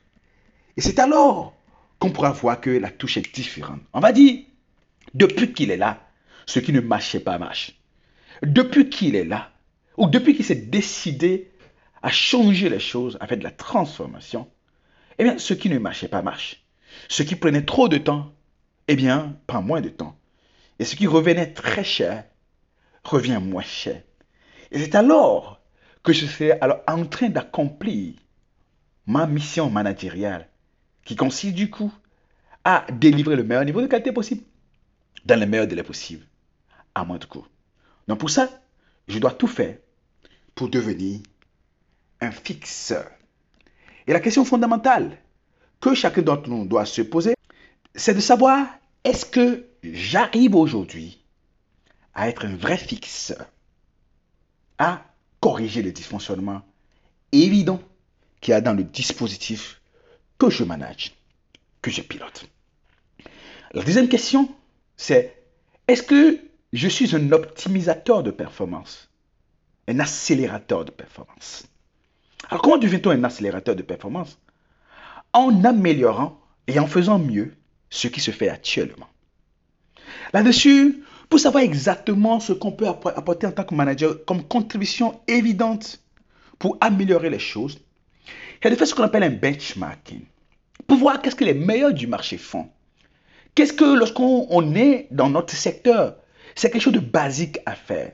Et 0.77 0.82
c'est 0.82 1.00
alors 1.00 1.53
qu'on 1.98 2.12
pourra 2.12 2.32
voir 2.32 2.62
que 2.62 2.70
la 2.70 2.89
touche 2.89 3.18
est 3.18 3.34
différente. 3.34 3.82
On 3.94 4.00
va 4.00 4.12
dire, 4.12 4.44
depuis 5.13 5.53
qu'il 5.53 5.72
est 5.72 5.77
là, 5.77 6.08
ce 6.46 6.60
qui 6.60 6.72
ne 6.72 6.82
marchait 6.82 7.20
pas 7.20 7.38
marche. 7.38 7.74
Depuis 8.41 8.89
qu'il 8.89 9.15
est 9.15 9.25
là, 9.25 9.51
ou 9.98 10.08
depuis 10.08 10.36
qu'il 10.36 10.46
s'est 10.46 10.56
décidé 10.56 11.51
à 12.01 12.10
changer 12.10 12.70
les 12.70 12.79
choses, 12.79 13.18
à 13.20 13.27
faire 13.27 13.38
de 13.38 13.44
la 13.44 13.51
transformation, 13.51 14.48
eh 15.18 15.24
bien, 15.24 15.38
ce 15.38 15.53
qui 15.53 15.70
ne 15.70 15.79
marchait 15.79 16.08
pas 16.08 16.22
marche. 16.22 16.63
Ce 17.10 17.24
qui 17.24 17.36
prenait 17.36 17.65
trop 17.65 17.89
de 17.89 17.98
temps, 17.98 18.32
eh 18.88 18.96
bien, 18.96 19.38
prend 19.46 19.62
moins 19.62 19.82
de 19.82 19.89
temps. 19.89 20.18
Et 20.79 20.86
ce 20.86 20.95
qui 20.95 21.07
revenait 21.07 21.53
très 21.53 21.83
cher 21.83 22.24
revient 23.03 23.39
moins 23.41 23.62
cher. 23.62 24.01
Et 24.71 24.79
c'est 24.79 24.95
alors 24.95 25.62
que 26.03 26.13
je 26.13 26.25
suis 26.25 26.51
alors 26.51 26.81
en 26.88 27.05
train 27.05 27.29
d'accomplir 27.29 28.15
ma 29.05 29.27
mission 29.27 29.69
managériale 29.69 30.48
qui 31.03 31.15
consiste 31.15 31.55
du 31.55 31.69
coup 31.69 31.91
à 32.63 32.86
délivrer 32.91 33.36
le 33.36 33.43
meilleur 33.43 33.65
niveau 33.65 33.81
de 33.81 33.88
qualité 33.88 34.12
possible 34.12 34.43
dans 35.25 35.39
le 35.39 35.45
meilleur 35.45 35.67
délai 35.67 35.83
possible 35.83 36.25
à 36.95 37.03
moins 37.03 37.17
de 37.17 37.25
coût. 37.25 37.45
Donc 38.07 38.19
pour 38.19 38.29
ça, 38.29 38.50
je 39.07 39.19
dois 39.19 39.31
tout 39.31 39.48
faire 39.48 39.77
pour 40.55 40.69
devenir 40.69 41.19
un 42.21 42.31
fixeur. 42.31 43.09
Et 44.07 44.13
la 44.13 44.19
question 44.19 44.45
fondamentale 44.45 45.17
que 45.79 45.93
chacun 45.93 46.21
d'entre 46.21 46.50
nous 46.50 46.65
doit 46.65 46.86
se 46.86 47.01
poser, 47.01 47.36
c'est 47.95 48.13
de 48.13 48.19
savoir 48.19 48.67
est-ce 49.03 49.25
que 49.25 49.65
j'arrive 49.84 50.56
aujourd'hui 50.56 51.24
à 52.13 52.29
être 52.29 52.46
un 52.46 52.56
vrai 52.56 52.77
fixe, 52.77 53.34
à 54.77 55.06
corriger 55.39 55.82
les 55.82 55.91
dysfonctionnements 55.91 56.62
évidents 57.32 57.82
qu'il 58.41 58.51
y 58.51 58.56
a 58.56 58.62
dans 58.62 58.74
le 58.74 58.84
dispositif 58.84 59.82
que 60.38 60.50
je 60.50 60.63
manage, 60.63 61.13
que 61.82 61.91
je 61.91 62.01
pilote? 62.01 62.50
La 63.72 63.84
deuxième 63.84 64.10
question, 64.10 64.53
c'est 64.98 65.44
est-ce 65.88 66.03
que 66.03 66.39
je 66.74 66.88
suis 66.88 67.15
un 67.15 67.32
optimisateur 67.32 68.24
de 68.24 68.32
performance, 68.32 69.10
un 69.88 70.00
accélérateur 70.00 70.86
de 70.86 70.91
performance? 70.91 71.65
Alors 72.50 72.62
comment 72.62 72.77
devient-on 72.77 73.12
un 73.12 73.24
accélérateur 73.24 73.75
de 73.75 73.82
performance? 73.82 74.39
En 75.34 75.63
améliorant 75.63 76.39
et 76.68 76.79
en 76.79 76.88
faisant 76.88 77.20
mieux 77.20 77.56
ce 77.89 78.08
qui 78.08 78.22
se 78.22 78.31
fait 78.31 78.50
actuellement. 78.50 79.08
Là-dessus, 80.34 81.03
pour 81.29 81.39
savoir 81.39 81.63
exactement 81.63 82.39
ce 82.39 82.53
qu'on 82.53 82.72
peut 82.72 82.88
apporter 82.88 83.48
en 83.48 83.51
tant 83.51 83.63
que 83.63 83.75
manager 83.75 84.25
comme 84.25 84.43
contribution 84.43 85.19
évidente 85.27 86.01
pour 86.58 86.77
améliorer 86.81 87.29
les 87.29 87.39
choses, 87.39 87.79
il 88.62 88.65
y 88.65 88.67
a 88.67 88.69
de 88.72 88.75
faire 88.75 88.88
ce 88.88 88.96
qu'on 88.96 89.03
appelle 89.03 89.24
un 89.24 89.29
benchmarking. 89.29 90.22
Pour 90.88 90.98
voir 90.98 91.22
qu'est-ce 91.22 91.36
que 91.36 91.46
les 91.46 91.53
meilleurs 91.53 91.93
du 91.93 92.08
marché 92.08 92.38
font. 92.38 92.69
Qu'est-ce 93.55 93.74
que 93.74 93.98
lorsqu'on 93.98 94.75
est 94.75 95.08
dans 95.12 95.29
notre 95.29 95.53
secteur, 95.53 96.15
c'est 96.55 96.69
quelque 96.69 96.81
chose 96.81 96.93
de 96.93 97.00
basique 97.00 97.60
à 97.65 97.75
faire. 97.75 98.13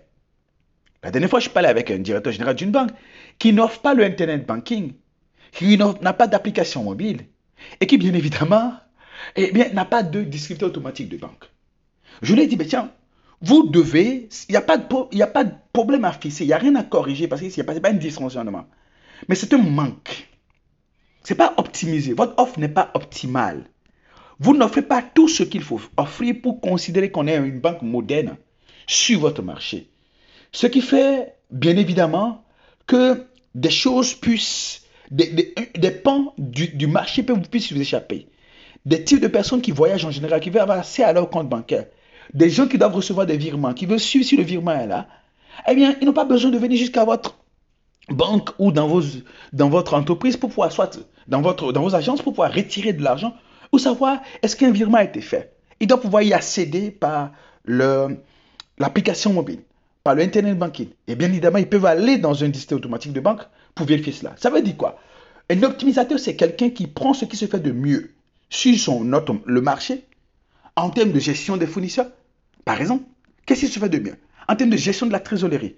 La 1.04 1.12
dernière 1.12 1.30
fois, 1.30 1.40
je 1.40 1.50
parlais 1.50 1.70
avec 1.70 1.92
un 1.92 2.00
directeur 2.00 2.34
général 2.34 2.56
d'une 2.56 2.72
banque 2.72 2.92
qui 3.38 3.54
n'offre 3.54 3.80
pas 3.80 3.94
le 3.94 4.04
Internet 4.04 4.46
Banking, 4.46 4.94
qui 5.52 5.78
n'a 5.78 6.14
pas 6.14 6.28
d'application 6.28 6.84
mobile 6.84 7.26
et 7.80 7.88
qui, 7.88 7.98
bien 7.98 8.14
évidemment, 8.14 8.74
eh 9.36 9.52
bien, 9.52 9.70
n'a 9.70 9.86
pas 9.86 10.04
de 10.04 10.24
distributeur 10.24 10.70
automatique 10.70 11.10
de 11.10 11.18
banque. 11.18 11.50
Je 12.22 12.34
lui 12.34 12.42
ai 12.42 12.48
dit, 12.48 12.58
mais 12.58 12.66
tiens, 12.66 12.92
vous 13.42 13.68
devez, 13.68 14.30
il 14.50 14.52
n'y 14.52 14.56
a, 14.56 14.62
pas 14.62 14.78
de, 14.78 14.86
il 15.12 15.22
a 15.22 15.28
pas 15.28 15.44
de 15.44 15.54
problème 15.74 16.06
à 16.06 16.14
fixer, 16.14 16.44
il 16.44 16.48
n'y 16.48 16.54
a 16.54 16.58
rien 16.58 16.76
à 16.76 16.84
corriger 16.84 17.28
parce 17.28 17.42
que 17.42 17.50
ce 17.50 17.62
n'est 17.62 17.80
pas 17.80 17.90
un 17.90 17.94
dysfonctionnement. 17.94 18.66
Mais 19.28 19.36
c'est 19.36 19.54
un 19.54 19.58
manque. 19.58 20.28
Ce 21.24 21.34
n'est 21.34 21.38
pas 21.38 21.54
optimisé. 21.58 22.14
Votre 22.14 22.34
offre 22.38 22.60
n'est 22.60 22.70
pas 22.70 22.92
optimale. 22.94 23.66
Vous 24.40 24.56
n'offrez 24.56 24.82
pas 24.82 25.02
tout 25.02 25.28
ce 25.28 25.44
qu'il 25.44 25.64
faut 25.64 25.82
offrir 25.98 26.36
pour 26.42 26.62
considérer 26.62 27.12
qu'on 27.12 27.28
est 27.28 27.38
une 27.38 27.60
banque 27.60 27.82
moderne 27.82 28.38
sur 28.88 29.20
votre 29.22 29.42
marché. 29.42 29.90
Ce 30.52 30.68
qui 30.68 30.82
fait, 30.82 31.36
bien 31.52 31.78
évidemment, 31.78 32.46
que 32.86 33.26
des 33.56 33.70
choses 33.70 34.14
puissent, 34.14 34.84
des, 35.10 35.54
pans 36.04 36.34
du, 36.38 36.88
marché 36.88 37.24
puissent 37.24 37.72
vous 37.72 37.82
échapper. 37.82 38.28
Des 38.86 39.04
types 39.04 39.22
de 39.22 39.28
personnes 39.28 39.62
qui 39.62 39.72
voyagent 39.72 40.06
en 40.06 40.12
général, 40.12 40.40
qui 40.40 40.50
veulent 40.50 40.62
avoir 40.62 40.80
accès 40.80 41.04
à 41.04 41.12
leur 41.12 41.30
compte 41.30 41.50
bancaire. 41.50 41.86
Des 42.34 42.50
gens 42.50 42.68
qui 42.68 42.78
doivent 42.78 42.94
recevoir 42.94 43.26
des 43.26 43.38
virements, 43.38 43.74
qui 43.74 43.86
veulent 43.86 44.00
suivre 44.00 44.26
si 44.26 44.38
le 44.38 44.44
virement 44.44 44.74
est 44.74 44.88
là. 44.88 45.08
Eh 45.68 45.76
bien, 45.76 45.96
ils 46.02 46.06
n'ont 46.06 46.14
pas 46.14 46.26
besoin 46.26 46.52
de 46.52 46.58
venir 46.58 46.78
jusqu'à 46.78 47.06
votre 47.06 47.38
banque 48.10 48.50
ou 48.60 48.72
dans, 48.72 48.88
votre 48.88 49.94
entreprise 49.94 50.38
pour 50.38 50.50
pouvoir, 50.50 50.72
soit 50.72 51.00
dans, 51.28 51.42
votre, 51.42 51.72
dans 51.72 51.82
vos 51.82 51.96
agences 51.96 52.22
pour 52.22 52.34
pouvoir 52.34 52.54
retirer 52.54 52.94
de 52.94 53.04
l'argent 53.04 53.34
ou 53.72 53.80
savoir 53.80 54.20
est-ce 54.44 54.56
qu'un 54.56 54.72
virement 54.72 54.98
a 54.98 55.04
été 55.04 55.22
fait. 55.22 55.56
Ils 55.80 55.88
doivent 55.88 56.02
pouvoir 56.02 56.22
y 56.22 56.34
accéder 56.34 56.92
par 56.92 57.32
l'application 58.78 59.34
mobile, 59.34 59.62
par 60.04 60.16
le 60.16 60.24
Internet 60.24 60.58
Banking. 60.58 60.90
Et 61.08 61.16
bien 61.16 61.30
évidemment, 61.30 61.58
ils 61.58 61.70
peuvent 61.70 61.86
aller 61.86 62.18
dans 62.18 62.44
un 62.44 62.50
disque 62.50 62.72
automatique 62.72 63.14
de 63.14 63.20
banque 63.20 63.42
pour 63.74 63.86
vérifier 63.86 64.14
cela. 64.14 64.34
Ça 64.38 64.50
veut 64.50 64.62
dire 64.62 64.78
quoi? 64.78 65.00
Un 65.50 65.62
optimisateur, 65.64 66.20
c'est 66.20 66.36
quelqu'un 66.36 66.70
qui 66.70 66.88
prend 66.88 67.14
ce 67.14 67.26
qui 67.26 67.38
se 67.38 67.46
fait 67.46 67.60
de 67.60 67.72
mieux 67.72 68.15
sur 68.56 68.80
son, 68.80 69.04
le 69.46 69.62
marché 69.62 70.06
en 70.76 70.90
termes 70.90 71.12
de 71.12 71.20
gestion 71.20 71.58
des 71.58 71.68
fournisseurs. 71.68 72.08
Par 72.64 72.80
exemple, 72.82 73.04
qu'est-ce 73.46 73.62
qui 73.62 73.68
se 73.68 73.80
fait 73.80 73.90
de 73.90 74.00
mieux? 74.00 74.16
En 74.48 74.56
termes 74.56 74.70
de 74.70 74.78
gestion 74.78 75.08
de 75.08 75.12
la 75.12 75.20
trésorerie, 75.20 75.76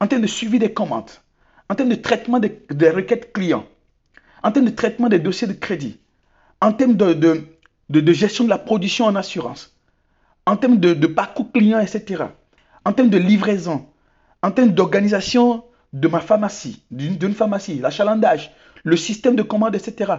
en 0.00 0.06
termes 0.06 0.22
de 0.22 0.26
suivi 0.26 0.58
des 0.58 0.72
commandes, 0.72 1.10
en 1.68 1.74
termes 1.74 1.88
de 1.88 1.94
traitement 1.96 2.38
des, 2.38 2.90
requêtes 2.90 3.32
clients, 3.32 3.66
en 4.42 4.52
termes 4.52 4.66
de 4.66 4.70
traitement 4.70 5.08
des 5.08 5.18
dossiers 5.18 5.46
de 5.46 5.52
crédit, 5.52 5.98
en 6.60 6.72
termes 6.72 6.94
de, 6.94 7.12
de, 7.88 8.12
gestion 8.12 8.44
de 8.44 8.50
la 8.50 8.58
production 8.58 9.06
en 9.06 9.16
assurance, 9.16 9.76
en 10.46 10.56
termes 10.56 10.78
de, 10.78 11.06
parcours 11.06 11.52
client, 11.52 11.80
etc., 11.80 12.24
en 12.84 12.92
termes 12.92 13.10
de 13.10 13.18
livraison, 13.18 13.86
en 14.42 14.50
termes 14.50 14.70
d'organisation 14.70 15.64
de 15.92 16.08
ma 16.08 16.20
pharmacie, 16.20 16.82
d'une 16.90 17.34
pharmacie, 17.34 17.78
l'achalandage, 17.78 18.52
le 18.84 18.96
système 18.96 19.36
de 19.36 19.42
commande, 19.42 19.74
etc. 19.74 20.12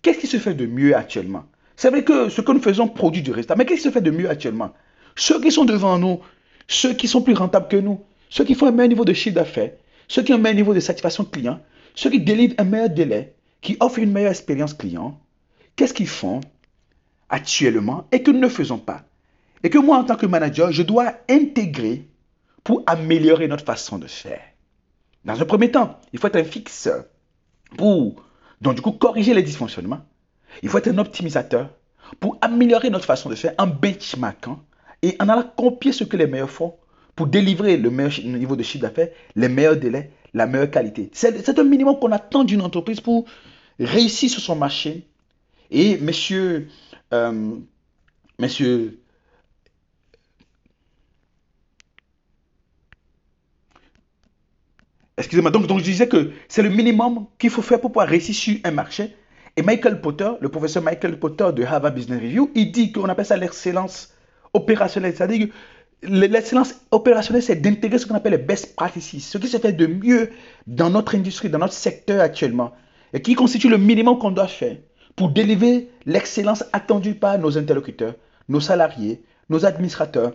Qu'est-ce 0.00 0.18
qui 0.18 0.26
se 0.26 0.38
fait 0.38 0.54
de 0.54 0.66
mieux 0.66 0.96
actuellement? 0.96 1.44
C'est 1.76 1.90
vrai 1.90 2.04
que 2.04 2.28
ce 2.30 2.40
que 2.40 2.52
nous 2.52 2.60
faisons 2.60 2.88
produit 2.88 3.22
du 3.22 3.30
résultat, 3.30 3.54
mais 3.54 3.66
qu'est-ce 3.66 3.82
qui 3.82 3.88
se 3.88 3.92
fait 3.92 4.00
de 4.00 4.10
mieux 4.10 4.30
actuellement? 4.30 4.72
Ceux 5.14 5.40
qui 5.40 5.52
sont 5.52 5.64
devant 5.64 5.98
nous, 5.98 6.20
ceux 6.68 6.94
qui 6.94 7.06
sont 7.06 7.22
plus 7.22 7.34
rentables 7.34 7.68
que 7.68 7.76
nous, 7.76 8.00
ceux 8.30 8.44
qui 8.44 8.54
font 8.54 8.66
un 8.66 8.72
meilleur 8.72 8.88
niveau 8.88 9.04
de 9.04 9.12
chiffre 9.12 9.34
d'affaires, 9.34 9.72
ceux 10.08 10.22
qui 10.22 10.32
ont 10.32 10.36
un 10.36 10.40
meilleur 10.40 10.56
niveau 10.56 10.74
de 10.74 10.80
satisfaction 10.80 11.24
client, 11.24 11.60
ceux 11.94 12.10
qui 12.10 12.20
délivrent 12.20 12.54
un 12.58 12.64
meilleur 12.64 12.90
délai, 12.90 13.34
qui 13.60 13.76
offrent 13.80 13.98
une 13.98 14.12
meilleure 14.12 14.30
expérience 14.30 14.74
client, 14.74 15.20
qu'est-ce 15.76 15.94
qu'ils 15.94 16.08
font 16.08 16.40
actuellement 17.28 18.06
et 18.12 18.22
que 18.22 18.30
nous 18.30 18.40
ne 18.40 18.48
faisons 18.48 18.78
pas? 18.78 19.02
Et 19.62 19.70
que 19.70 19.78
moi, 19.78 19.98
en 19.98 20.04
tant 20.04 20.16
que 20.16 20.26
manager, 20.26 20.72
je 20.72 20.82
dois 20.82 21.12
intégrer 21.28 22.08
pour 22.62 22.82
améliorer 22.86 23.48
notre 23.48 23.64
façon 23.64 23.98
de 23.98 24.06
faire. 24.06 24.42
Dans 25.24 25.40
un 25.40 25.44
premier 25.44 25.70
temps, 25.70 25.98
il 26.12 26.18
faut 26.18 26.28
être 26.28 26.36
un 26.36 26.44
fixeur 26.44 27.04
pour, 27.76 28.22
donc 28.60 28.76
du 28.76 28.82
coup, 28.82 28.92
corriger 28.92 29.34
les 29.34 29.42
dysfonctionnements. 29.42 30.04
Il 30.62 30.68
faut 30.68 30.78
être 30.78 30.88
un 30.88 30.98
optimisateur 30.98 31.70
pour 32.20 32.38
améliorer 32.40 32.90
notre 32.90 33.04
façon 33.04 33.28
de 33.28 33.34
faire 33.34 33.54
en 33.58 33.66
benchmarkant 33.66 34.60
et 35.02 35.16
en 35.20 35.28
allant 35.28 35.44
copier 35.56 35.92
ce 35.92 36.04
que 36.04 36.16
les 36.16 36.26
meilleurs 36.26 36.50
font 36.50 36.74
pour 37.14 37.26
délivrer 37.26 37.76
le 37.76 37.90
meilleur 37.90 38.12
niveau 38.24 38.56
de 38.56 38.62
chiffre 38.62 38.82
d'affaires, 38.82 39.08
les 39.34 39.48
meilleurs 39.48 39.76
délais, 39.76 40.10
la 40.34 40.46
meilleure 40.46 40.70
qualité. 40.70 41.10
C'est 41.12 41.58
un 41.58 41.64
minimum 41.64 41.98
qu'on 41.98 42.12
attend 42.12 42.44
d'une 42.44 42.60
entreprise 42.60 43.00
pour 43.00 43.24
réussir 43.80 44.30
sur 44.30 44.40
son 44.40 44.56
marché. 44.56 45.06
Et 45.70 45.96
messieurs, 45.98 46.68
euh, 47.12 47.56
messieurs, 48.38 49.00
excusez-moi, 55.16 55.50
donc, 55.50 55.66
donc 55.66 55.78
je 55.78 55.84
disais 55.84 56.08
que 56.08 56.32
c'est 56.48 56.62
le 56.62 56.70
minimum 56.70 57.26
qu'il 57.38 57.50
faut 57.50 57.62
faire 57.62 57.80
pour 57.80 57.90
pouvoir 57.90 58.08
réussir 58.08 58.34
sur 58.34 58.56
un 58.64 58.70
marché. 58.70 59.16
Et 59.56 59.62
Michael 59.62 60.00
Potter, 60.00 60.30
le 60.40 60.48
professeur 60.48 60.82
Michael 60.82 61.18
Potter 61.18 61.48
de 61.54 61.64
Harvard 61.64 61.92
Business 61.92 62.20
Review, 62.20 62.50
il 62.54 62.72
dit 62.72 62.92
qu'on 62.92 63.08
appelle 63.08 63.26
ça 63.26 63.36
l'excellence 63.36 64.12
opérationnelle. 64.52 65.14
C'est-à-dire 65.16 65.48
L'excellence 66.02 66.74
opérationnelle, 66.90 67.42
c'est 67.42 67.56
d'intégrer 67.56 67.98
ce 67.98 68.06
qu'on 68.06 68.14
appelle 68.14 68.32
les 68.32 68.38
best 68.38 68.76
practices, 68.76 69.28
ce 69.28 69.38
qui 69.38 69.48
se 69.48 69.56
fait 69.56 69.72
de 69.72 69.86
mieux 69.86 70.30
dans 70.66 70.90
notre 70.90 71.14
industrie, 71.14 71.48
dans 71.48 71.58
notre 71.58 71.72
secteur 71.72 72.20
actuellement, 72.20 72.72
et 73.14 73.22
qui 73.22 73.34
constitue 73.34 73.70
le 73.70 73.78
minimum 73.78 74.18
qu'on 74.18 74.30
doit 74.30 74.46
faire 74.46 74.76
pour 75.16 75.30
délivrer 75.30 75.88
l'excellence 76.04 76.64
attendue 76.74 77.14
par 77.14 77.38
nos 77.38 77.56
interlocuteurs, 77.56 78.14
nos 78.48 78.60
salariés, 78.60 79.22
nos 79.48 79.64
administrateurs, 79.64 80.34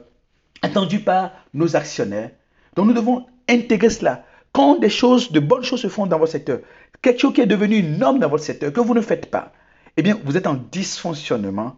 attendue 0.63 0.99
par 0.99 1.31
nos 1.53 1.75
actionnaires. 1.75 2.31
Donc 2.75 2.87
nous 2.87 2.93
devons 2.93 3.27
intégrer 3.47 3.91
cela. 3.91 4.25
Quand 4.53 4.79
des 4.79 4.89
choses, 4.89 5.31
de 5.31 5.39
bonnes 5.39 5.63
choses 5.63 5.81
se 5.81 5.87
font 5.87 6.07
dans 6.07 6.19
votre 6.19 6.31
secteur, 6.31 6.59
quelque 7.01 7.19
chose 7.19 7.33
qui 7.33 7.41
est 7.41 7.47
devenu 7.47 7.77
une 7.77 7.97
norme 7.97 8.19
dans 8.19 8.29
votre 8.29 8.43
secteur, 8.43 8.73
que 8.73 8.81
vous 8.81 8.93
ne 8.93 9.01
faites 9.01 9.31
pas, 9.31 9.53
eh 9.97 10.01
bien, 10.01 10.19
vous 10.23 10.37
êtes 10.37 10.47
en 10.47 10.55
dysfonctionnement 10.71 11.77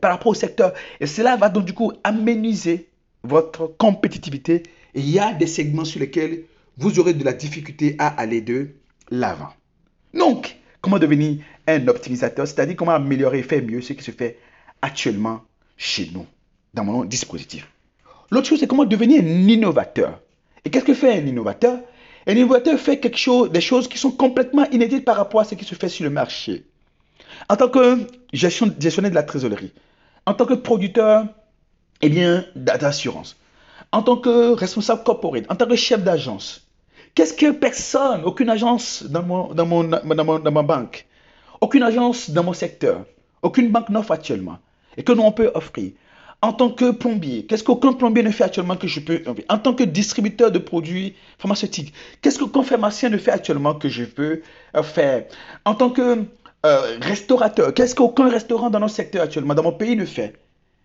par 0.00 0.12
rapport 0.12 0.28
au 0.28 0.34
secteur. 0.34 0.72
Et 1.00 1.06
cela 1.06 1.36
va 1.36 1.48
donc 1.48 1.64
du 1.64 1.72
coup 1.72 1.92
améniser 2.04 2.88
votre 3.22 3.66
compétitivité 3.66 4.62
et 4.94 5.00
il 5.00 5.10
y 5.10 5.18
a 5.18 5.32
des 5.32 5.46
segments 5.46 5.84
sur 5.84 6.00
lesquels 6.00 6.44
vous 6.78 6.98
aurez 6.98 7.14
de 7.14 7.24
la 7.24 7.32
difficulté 7.32 7.96
à 7.98 8.08
aller 8.08 8.40
de 8.40 8.70
l'avant. 9.10 9.48
Donc, 10.14 10.56
comment 10.80 10.98
devenir 10.98 11.38
un 11.66 11.88
optimisateur, 11.88 12.46
c'est-à-dire 12.46 12.76
comment 12.76 12.92
améliorer 12.92 13.40
et 13.40 13.42
faire 13.42 13.62
mieux 13.62 13.80
ce 13.80 13.92
qui 13.92 14.04
se 14.04 14.10
fait 14.10 14.38
actuellement 14.82 15.42
chez 15.76 16.10
nous, 16.12 16.26
dans 16.74 16.84
mon 16.84 17.04
dispositif? 17.04 17.68
L'autre 18.30 18.48
chose, 18.48 18.60
c'est 18.60 18.66
comment 18.66 18.84
devenir 18.84 19.22
un 19.22 19.48
innovateur. 19.48 20.20
Et 20.64 20.70
qu'est-ce 20.70 20.84
que 20.84 20.94
fait 20.94 21.12
un 21.12 21.26
innovateur? 21.26 21.80
Un 22.26 22.34
innovateur 22.34 22.78
fait 22.78 22.98
quelque 22.98 23.18
chose, 23.18 23.50
des 23.50 23.60
choses 23.60 23.88
qui 23.88 23.98
sont 23.98 24.10
complètement 24.10 24.68
inédites 24.70 25.04
par 25.04 25.16
rapport 25.16 25.40
à 25.40 25.44
ce 25.44 25.54
qui 25.54 25.64
se 25.64 25.74
fait 25.74 25.88
sur 25.88 26.04
le 26.04 26.10
marché. 26.10 26.64
En 27.48 27.56
tant 27.56 27.68
que 27.68 28.06
gestionnaire 28.32 29.10
de 29.10 29.14
la 29.14 29.22
trésorerie, 29.22 29.72
en 30.26 30.34
tant 30.34 30.44
que 30.44 30.54
producteur 30.54 31.26
eh 32.02 32.10
d'assurance. 32.54 33.36
En 33.92 34.02
tant 34.02 34.16
que 34.16 34.52
responsable 34.52 35.04
corporate, 35.04 35.44
en 35.48 35.56
tant 35.56 35.66
que 35.66 35.76
chef 35.76 36.02
d'agence, 36.02 36.66
qu'est-ce 37.14 37.32
que 37.32 37.52
personne, 37.52 38.24
aucune 38.24 38.50
agence 38.50 39.04
dans, 39.04 39.22
mon, 39.22 39.54
dans, 39.54 39.66
mon, 39.66 39.84
dans, 39.84 40.52
ma 40.52 40.62
banque, 40.62 41.06
aucune 41.60 41.82
agence 41.82 42.30
dans 42.30 42.42
mon 42.42 42.52
secteur, 42.52 43.04
aucune 43.42 43.70
banque 43.70 43.88
n'offre 43.88 44.12
actuellement 44.12 44.58
et 44.96 45.04
que 45.04 45.12
nous 45.12 45.22
on 45.22 45.32
peut 45.32 45.50
offrir 45.54 45.92
en 46.42 46.52
tant 46.52 46.70
que 46.70 46.90
plombier, 46.90 47.46
qu'est-ce 47.46 47.64
qu'aucun 47.64 47.92
plombier 47.92 48.22
ne 48.22 48.30
fait 48.30 48.44
actuellement 48.44 48.76
que 48.76 48.86
je 48.86 49.00
peux 49.00 49.22
En 49.48 49.58
tant 49.58 49.74
que 49.74 49.84
distributeur 49.84 50.50
de 50.50 50.58
produits 50.58 51.14
pharmaceutiques, 51.38 51.92
qu'est-ce 52.20 52.38
qu'aucun 52.38 52.62
pharmacien 52.62 53.08
ne 53.08 53.18
fait 53.18 53.30
actuellement 53.30 53.74
que 53.74 53.88
je 53.88 54.04
peux 54.04 54.42
euh, 54.76 54.82
faire? 54.82 55.24
En 55.64 55.74
tant 55.74 55.90
que 55.90 56.24
euh, 56.66 56.98
restaurateur, 57.00 57.72
qu'est-ce 57.72 57.94
qu'aucun 57.94 58.28
restaurant 58.28 58.70
dans 58.70 58.80
notre 58.80 58.94
secteur 58.94 59.22
actuellement, 59.22 59.54
dans 59.54 59.62
mon 59.62 59.72
pays 59.72 59.96
ne 59.96 60.04
fait 60.04 60.34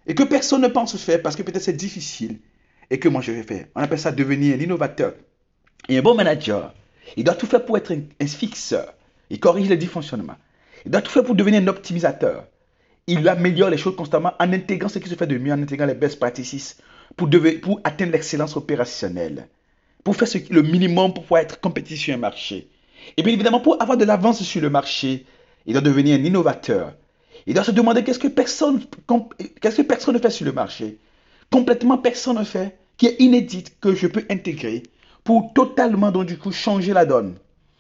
et 0.08 0.16
que 0.16 0.24
personne 0.24 0.62
ne 0.62 0.68
pense 0.68 0.98
faire 0.98 1.22
parce 1.22 1.36
que 1.36 1.44
peut-être 1.44 1.62
c'est 1.62 1.74
difficile 1.74 2.40
et 2.90 3.00
que 3.00 3.10
moi 3.10 3.22
je 3.22 3.32
vais 3.32 3.44
faire? 3.44 3.66
On 3.76 3.82
appelle 3.82 4.00
ça 4.00 4.12
devenir 4.12 4.56
un 4.56 4.60
innovateur. 4.60 5.14
Et 5.90 5.98
un 5.98 6.02
bon 6.02 6.16
manager, 6.16 6.74
il 7.18 7.24
doit 7.24 7.36
tout 7.36 7.46
faire 7.46 7.66
pour 7.66 7.78
être 7.78 7.92
un, 7.92 8.28
fixeur. 8.28 8.94
Il 9.30 9.40
corrige 9.40 9.70
les 9.70 9.78
dysfonctionnements. 9.78 10.38
Il 10.86 10.92
doit 10.92 11.02
tout 11.02 11.12
faire 11.12 11.24
pour 11.24 11.36
devenir 11.36 11.62
un 11.62 11.68
optimisateur. 11.68 12.46
Il 13.08 13.28
améliore 13.28 13.70
les 13.70 13.78
choses 13.78 13.96
constamment 13.96 14.34
en 14.40 14.54
intégrant 14.54 14.90
ce 14.90 15.00
qui 15.00 15.10
se 15.10 15.16
fait 15.16 15.28
de 15.28 15.38
mieux, 15.38 15.52
en 15.52 15.62
intégrant 15.62 15.86
les 15.86 15.96
best 15.96 16.20
practices 16.20 16.78
pour, 17.16 17.30
atteindre 17.84 18.12
l'excellence 18.12 18.56
opérationnelle. 18.56 19.48
Pour 20.04 20.16
faire 20.16 20.28
ce, 20.28 20.38
le 20.50 20.62
minimum 20.62 21.14
pour 21.14 21.24
pouvoir 21.24 21.42
être 21.42 21.60
compétitif 21.60 22.00
sur 22.00 22.14
un 22.14 22.18
marché. 22.18 22.70
Et 23.18 23.24
bien 23.24 23.34
évidemment, 23.34 23.60
pour 23.60 23.82
avoir 23.82 23.98
de 23.98 24.06
l'avance 24.06 24.42
sur 24.44 24.62
le 24.62 24.70
marché, 24.70 25.26
il 25.66 25.74
doit 25.74 25.82
devenir 25.82 26.20
un 26.20 26.24
innovateur. 26.24 26.94
Il 27.48 27.54
doit 27.54 27.64
se 27.64 27.72
demander 27.72 28.04
qu'est-ce 28.04 28.20
que 28.20 28.28
personne, 28.28 28.82
qu'est-ce 29.62 29.78
que 29.78 29.82
personne 29.82 30.16
ne 30.16 30.20
fait 30.20 30.30
sur 30.30 30.46
le 30.46 30.52
marché. 30.52 31.00
Complètement 31.52 31.98
personne 31.98 32.38
ne 32.38 32.44
fait, 32.44 32.78
qui 32.98 33.08
est 33.08 33.16
inédite, 33.20 33.80
que 33.80 33.96
je 33.96 34.08
peux 34.08 34.26
intégrer 34.30 34.84
pour 35.24 35.54
totalement, 35.54 36.12
donc 36.12 36.28
du 36.28 36.38
coup, 36.38 36.52
changer 36.52 36.94
la 36.94 37.06
donne 37.06 37.36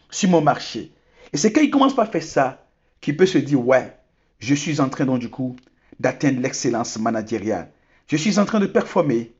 sur 0.10 0.30
mon 0.30 0.42
marché. 0.42 0.92
Et 1.34 1.38
c'est 1.38 1.52
quand 1.52 1.62
il 1.62 1.72
commence 1.72 1.96
par 1.96 2.12
faire 2.12 2.24
ça 2.24 2.66
qu'il 3.00 3.18
peut 3.18 3.26
se 3.26 3.38
dire, 3.38 3.66
ouais, 3.66 3.96
je 4.42 4.56
suis 4.56 4.82
en 4.82 4.90
train, 4.90 5.06
donc 5.06 5.20
du 5.20 5.30
coup, 5.30 5.56
d'atteindre 6.00 6.42
l'excellence 6.42 6.98
managériale. 6.98 7.70
Je 8.08 8.18
suis 8.18 8.40
en 8.40 8.46
train 8.46 8.60
de 8.60 8.66
performer 8.66 9.32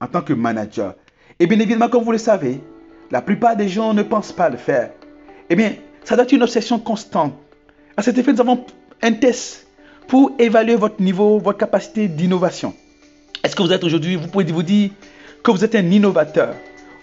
en 0.00 0.06
tant 0.06 0.20
que 0.20 0.34
manager. 0.34 0.94
Et 1.40 1.46
bien 1.46 1.58
évidemment, 1.58 1.88
comme 1.88 2.04
vous 2.04 2.12
le 2.12 2.18
savez, 2.18 2.60
la 3.10 3.22
plupart 3.22 3.56
des 3.56 3.68
gens 3.68 3.94
ne 3.94 4.02
pensent 4.02 4.32
pas 4.32 4.50
le 4.50 4.58
faire. 4.58 4.90
Eh 5.48 5.56
bien, 5.56 5.72
ça 6.04 6.14
doit 6.14 6.24
être 6.24 6.32
une 6.32 6.42
obsession 6.42 6.78
constante. 6.78 7.34
À 7.96 8.02
cet 8.02 8.18
effet, 8.18 8.32
nous 8.32 8.40
avons 8.40 8.64
un 9.02 9.12
test 9.12 9.66
pour 10.08 10.32
évaluer 10.38 10.76
votre 10.76 11.00
niveau, 11.00 11.38
votre 11.38 11.58
capacité 11.58 12.06
d'innovation. 12.06 12.74
Est-ce 13.42 13.56
que 13.56 13.62
vous 13.62 13.72
êtes 13.72 13.84
aujourd'hui, 13.84 14.16
vous 14.16 14.28
pouvez 14.28 14.44
vous 14.44 14.62
dire 14.62 14.90
que 15.42 15.50
vous 15.50 15.64
êtes 15.64 15.74
un 15.74 15.90
innovateur 15.90 16.54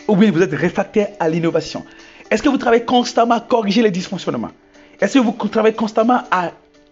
ou 0.07 0.15
bien 0.15 0.31
vous 0.31 0.41
êtes 0.41 0.53
réfractaire 0.53 1.09
à 1.19 1.27
l'innovation? 1.27 1.85
Est-ce 2.29 2.43
que 2.43 2.49
vous 2.49 2.57
travaillez 2.57 2.85
constamment 2.85 3.35
à 3.35 3.41
corriger 3.41 3.81
les 3.81 3.91
dysfonctionnements? 3.91 4.51
Est-ce 4.99 5.15
que 5.15 5.19
vous 5.19 5.31
travaillez 5.47 5.75
constamment 5.75 6.21
à 6.29 6.51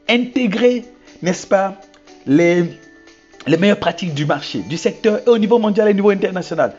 intégrer, 0.10 0.86
n'est-ce 1.22 1.48
pas, 1.48 1.80
les, 2.26 2.64
les 3.48 3.58
meilleures 3.58 3.80
pratiques 3.80 4.14
du 4.14 4.26
marché, 4.26 4.60
du 4.60 4.78
secteur 4.78 5.22
et 5.26 5.30
au 5.30 5.38
niveau 5.38 5.60
mondial 5.60 5.88
et 5.88 5.92
au 5.92 5.96
niveau 5.96 6.10
international 6.10 6.74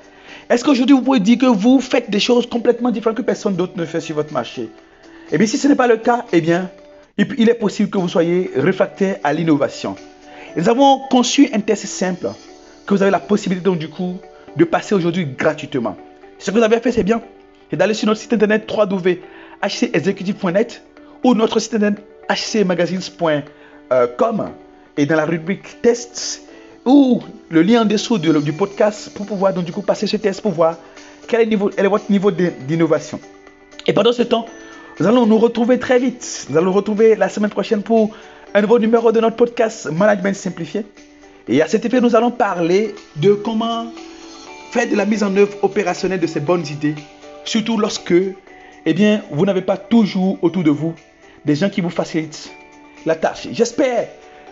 Est-ce 0.48 0.64
qu'aujourd'hui 0.64 0.96
vous 0.96 1.02
pouvez 1.02 1.20
dire 1.20 1.38
que 1.38 1.46
vous 1.46 1.80
faites 1.80 2.10
des 2.10 2.20
choses 2.20 2.48
complètement 2.48 2.90
différentes 2.90 3.16
que 3.16 3.22
personne 3.22 3.56
d'autre 3.56 3.72
ne 3.76 3.84
fait 3.84 4.00
sur 4.00 4.16
votre 4.16 4.32
marché? 4.32 4.68
Eh 5.32 5.38
bien, 5.38 5.46
si 5.46 5.58
ce 5.58 5.68
n'est 5.68 5.76
pas 5.76 5.86
le 5.86 5.96
cas, 5.96 6.24
eh 6.32 6.40
bien, 6.40 6.70
il 7.18 7.48
est 7.48 7.54
possible 7.54 7.88
que 7.90 7.98
vous 7.98 8.08
soyez 8.08 8.50
réfractaire 8.56 9.18
à 9.22 9.32
l'innovation. 9.32 9.94
Nous 10.56 10.68
avons 10.68 11.02
conçu 11.10 11.48
un 11.52 11.60
test 11.60 11.86
simple 11.86 12.30
que 12.86 12.94
vous 12.94 13.02
avez 13.02 13.12
la 13.12 13.20
possibilité 13.20 13.64
donc 13.64 13.78
du 13.78 13.88
coup 13.88 14.16
de 14.56 14.64
passer 14.64 14.96
aujourd'hui 14.96 15.26
gratuitement. 15.26 15.96
Ce 16.38 16.50
que 16.50 16.58
vous 16.58 16.64
avez 16.64 16.80
fait, 16.80 16.90
c'est 16.90 17.04
bien. 17.04 17.22
C'est 17.70 17.76
d'aller 17.76 17.94
sur 17.94 18.08
notre 18.08 18.20
site 18.20 18.32
internet 18.32 18.68
www.hcexecutive.net 18.68 20.82
ou 21.22 21.34
notre 21.34 21.60
site 21.60 21.74
internet 21.74 22.02
hcmagazines.com 22.34 24.50
et 24.96 25.06
dans 25.06 25.16
la 25.16 25.24
rubrique 25.24 25.82
tests 25.82 26.42
ou 26.84 27.22
le 27.50 27.62
lien 27.62 27.82
en 27.82 27.84
dessous 27.84 28.18
du, 28.18 28.52
podcast 28.52 29.12
pour 29.14 29.26
pouvoir 29.26 29.52
donc 29.52 29.64
du 29.64 29.72
coup 29.72 29.82
passer 29.82 30.06
ce 30.06 30.16
test 30.16 30.40
pour 30.40 30.52
voir 30.52 30.76
quel 31.28 31.42
est, 31.42 31.46
niveau, 31.46 31.70
est 31.76 31.86
votre 31.86 32.10
niveau 32.10 32.30
d'innovation. 32.30 33.20
Et 33.86 33.92
pendant 33.92 34.12
ce 34.12 34.22
temps, 34.22 34.46
nous 34.98 35.06
allons 35.06 35.26
nous 35.26 35.38
retrouver 35.38 35.78
très 35.78 35.98
vite. 35.98 36.46
Nous 36.50 36.56
allons 36.56 36.66
nous 36.66 36.72
retrouver 36.72 37.16
la 37.16 37.28
semaine 37.28 37.50
prochaine 37.50 37.82
pour 37.82 38.10
un 38.54 38.60
nouveau 38.60 38.78
numéro 38.78 39.12
de 39.12 39.20
notre 39.20 39.36
podcast 39.36 39.90
Management 39.90 40.34
Simplifié. 40.34 40.84
Et 41.48 41.62
à 41.62 41.68
cet 41.68 41.84
effet, 41.84 42.00
nous 42.00 42.16
allons 42.16 42.30
parler 42.30 42.94
de 43.16 43.32
comment 43.32 43.92
faire 44.72 44.88
de 44.88 44.96
la 44.96 45.04
mise 45.04 45.22
en 45.22 45.34
œuvre 45.36 45.56
opérationnelle 45.62 46.20
de 46.20 46.26
ces 46.26 46.40
bonnes 46.40 46.66
idées, 46.66 46.94
surtout 47.44 47.76
lorsque 47.76 48.14
eh 48.86 48.94
bien, 48.94 49.22
vous 49.30 49.44
n'avez 49.44 49.62
pas 49.62 49.76
toujours 49.76 50.38
autour 50.42 50.62
de 50.62 50.70
vous 50.70 50.94
des 51.44 51.54
gens 51.54 51.70
qui 51.70 51.80
vous 51.80 51.90
facilitent 51.90 52.50
la 53.06 53.14
tâche. 53.14 53.48
J'espère 53.52 54.08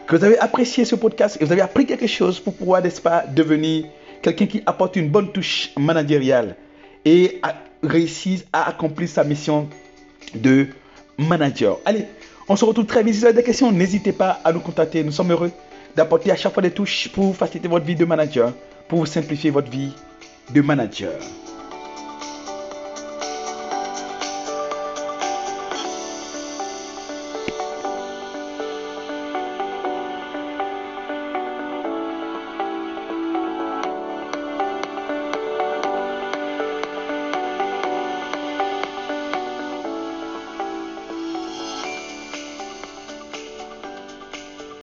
que 0.07 0.17
vous 0.17 0.25
avez 0.25 0.39
apprécié 0.39 0.85
ce 0.85 0.95
podcast 0.95 1.37
et 1.41 1.45
vous 1.45 1.53
avez 1.53 1.61
appris 1.61 1.87
quelque 1.87 2.07
chose 2.07 2.41
pour 2.41 2.55
pouvoir, 2.55 2.83
n'est-ce 2.83 3.01
pas, 3.01 3.25
devenir 3.27 3.85
quelqu'un 4.23 4.47
qui 4.47 4.63
apporte 4.67 4.97
une 4.97 5.09
bonne 5.09 5.31
touche 5.33 5.71
managériale 5.77 6.57
et 7.05 7.41
réussir 7.83 8.41
à 8.53 8.69
accomplir 8.69 9.09
sa 9.09 9.25
mission 9.25 9.69
de 10.35 10.67
manager. 11.19 11.79
Allez, 11.85 12.07
on 12.49 12.57
se 12.57 12.65
retrouve 12.65 12.87
très 12.87 13.03
vite. 13.03 13.15
Si 13.15 13.21
vous 13.21 13.27
avez 13.27 13.35
des 13.35 13.43
questions, 13.43 13.71
n'hésitez 13.71 14.13
pas 14.13 14.41
à 14.45 14.53
nous 14.53 14.61
contacter. 14.61 15.05
Nous 15.05 15.13
sommes 15.13 15.31
heureux 15.31 15.51
d'apporter 15.95 16.31
à 16.31 16.37
chaque 16.37 16.53
fois 16.53 16.63
des 16.63 16.71
touches 16.71 17.09
pour 17.09 17.37
faciliter 17.37 17.69
votre 17.69 17.85
vie 17.85 17.95
de 17.95 18.05
manager, 18.05 18.53
pour 18.89 19.01
vous 19.01 19.07
simplifier 19.07 19.51
votre 19.51 19.71
vie 19.71 19.93
de 20.51 20.61
manager. 20.61 21.13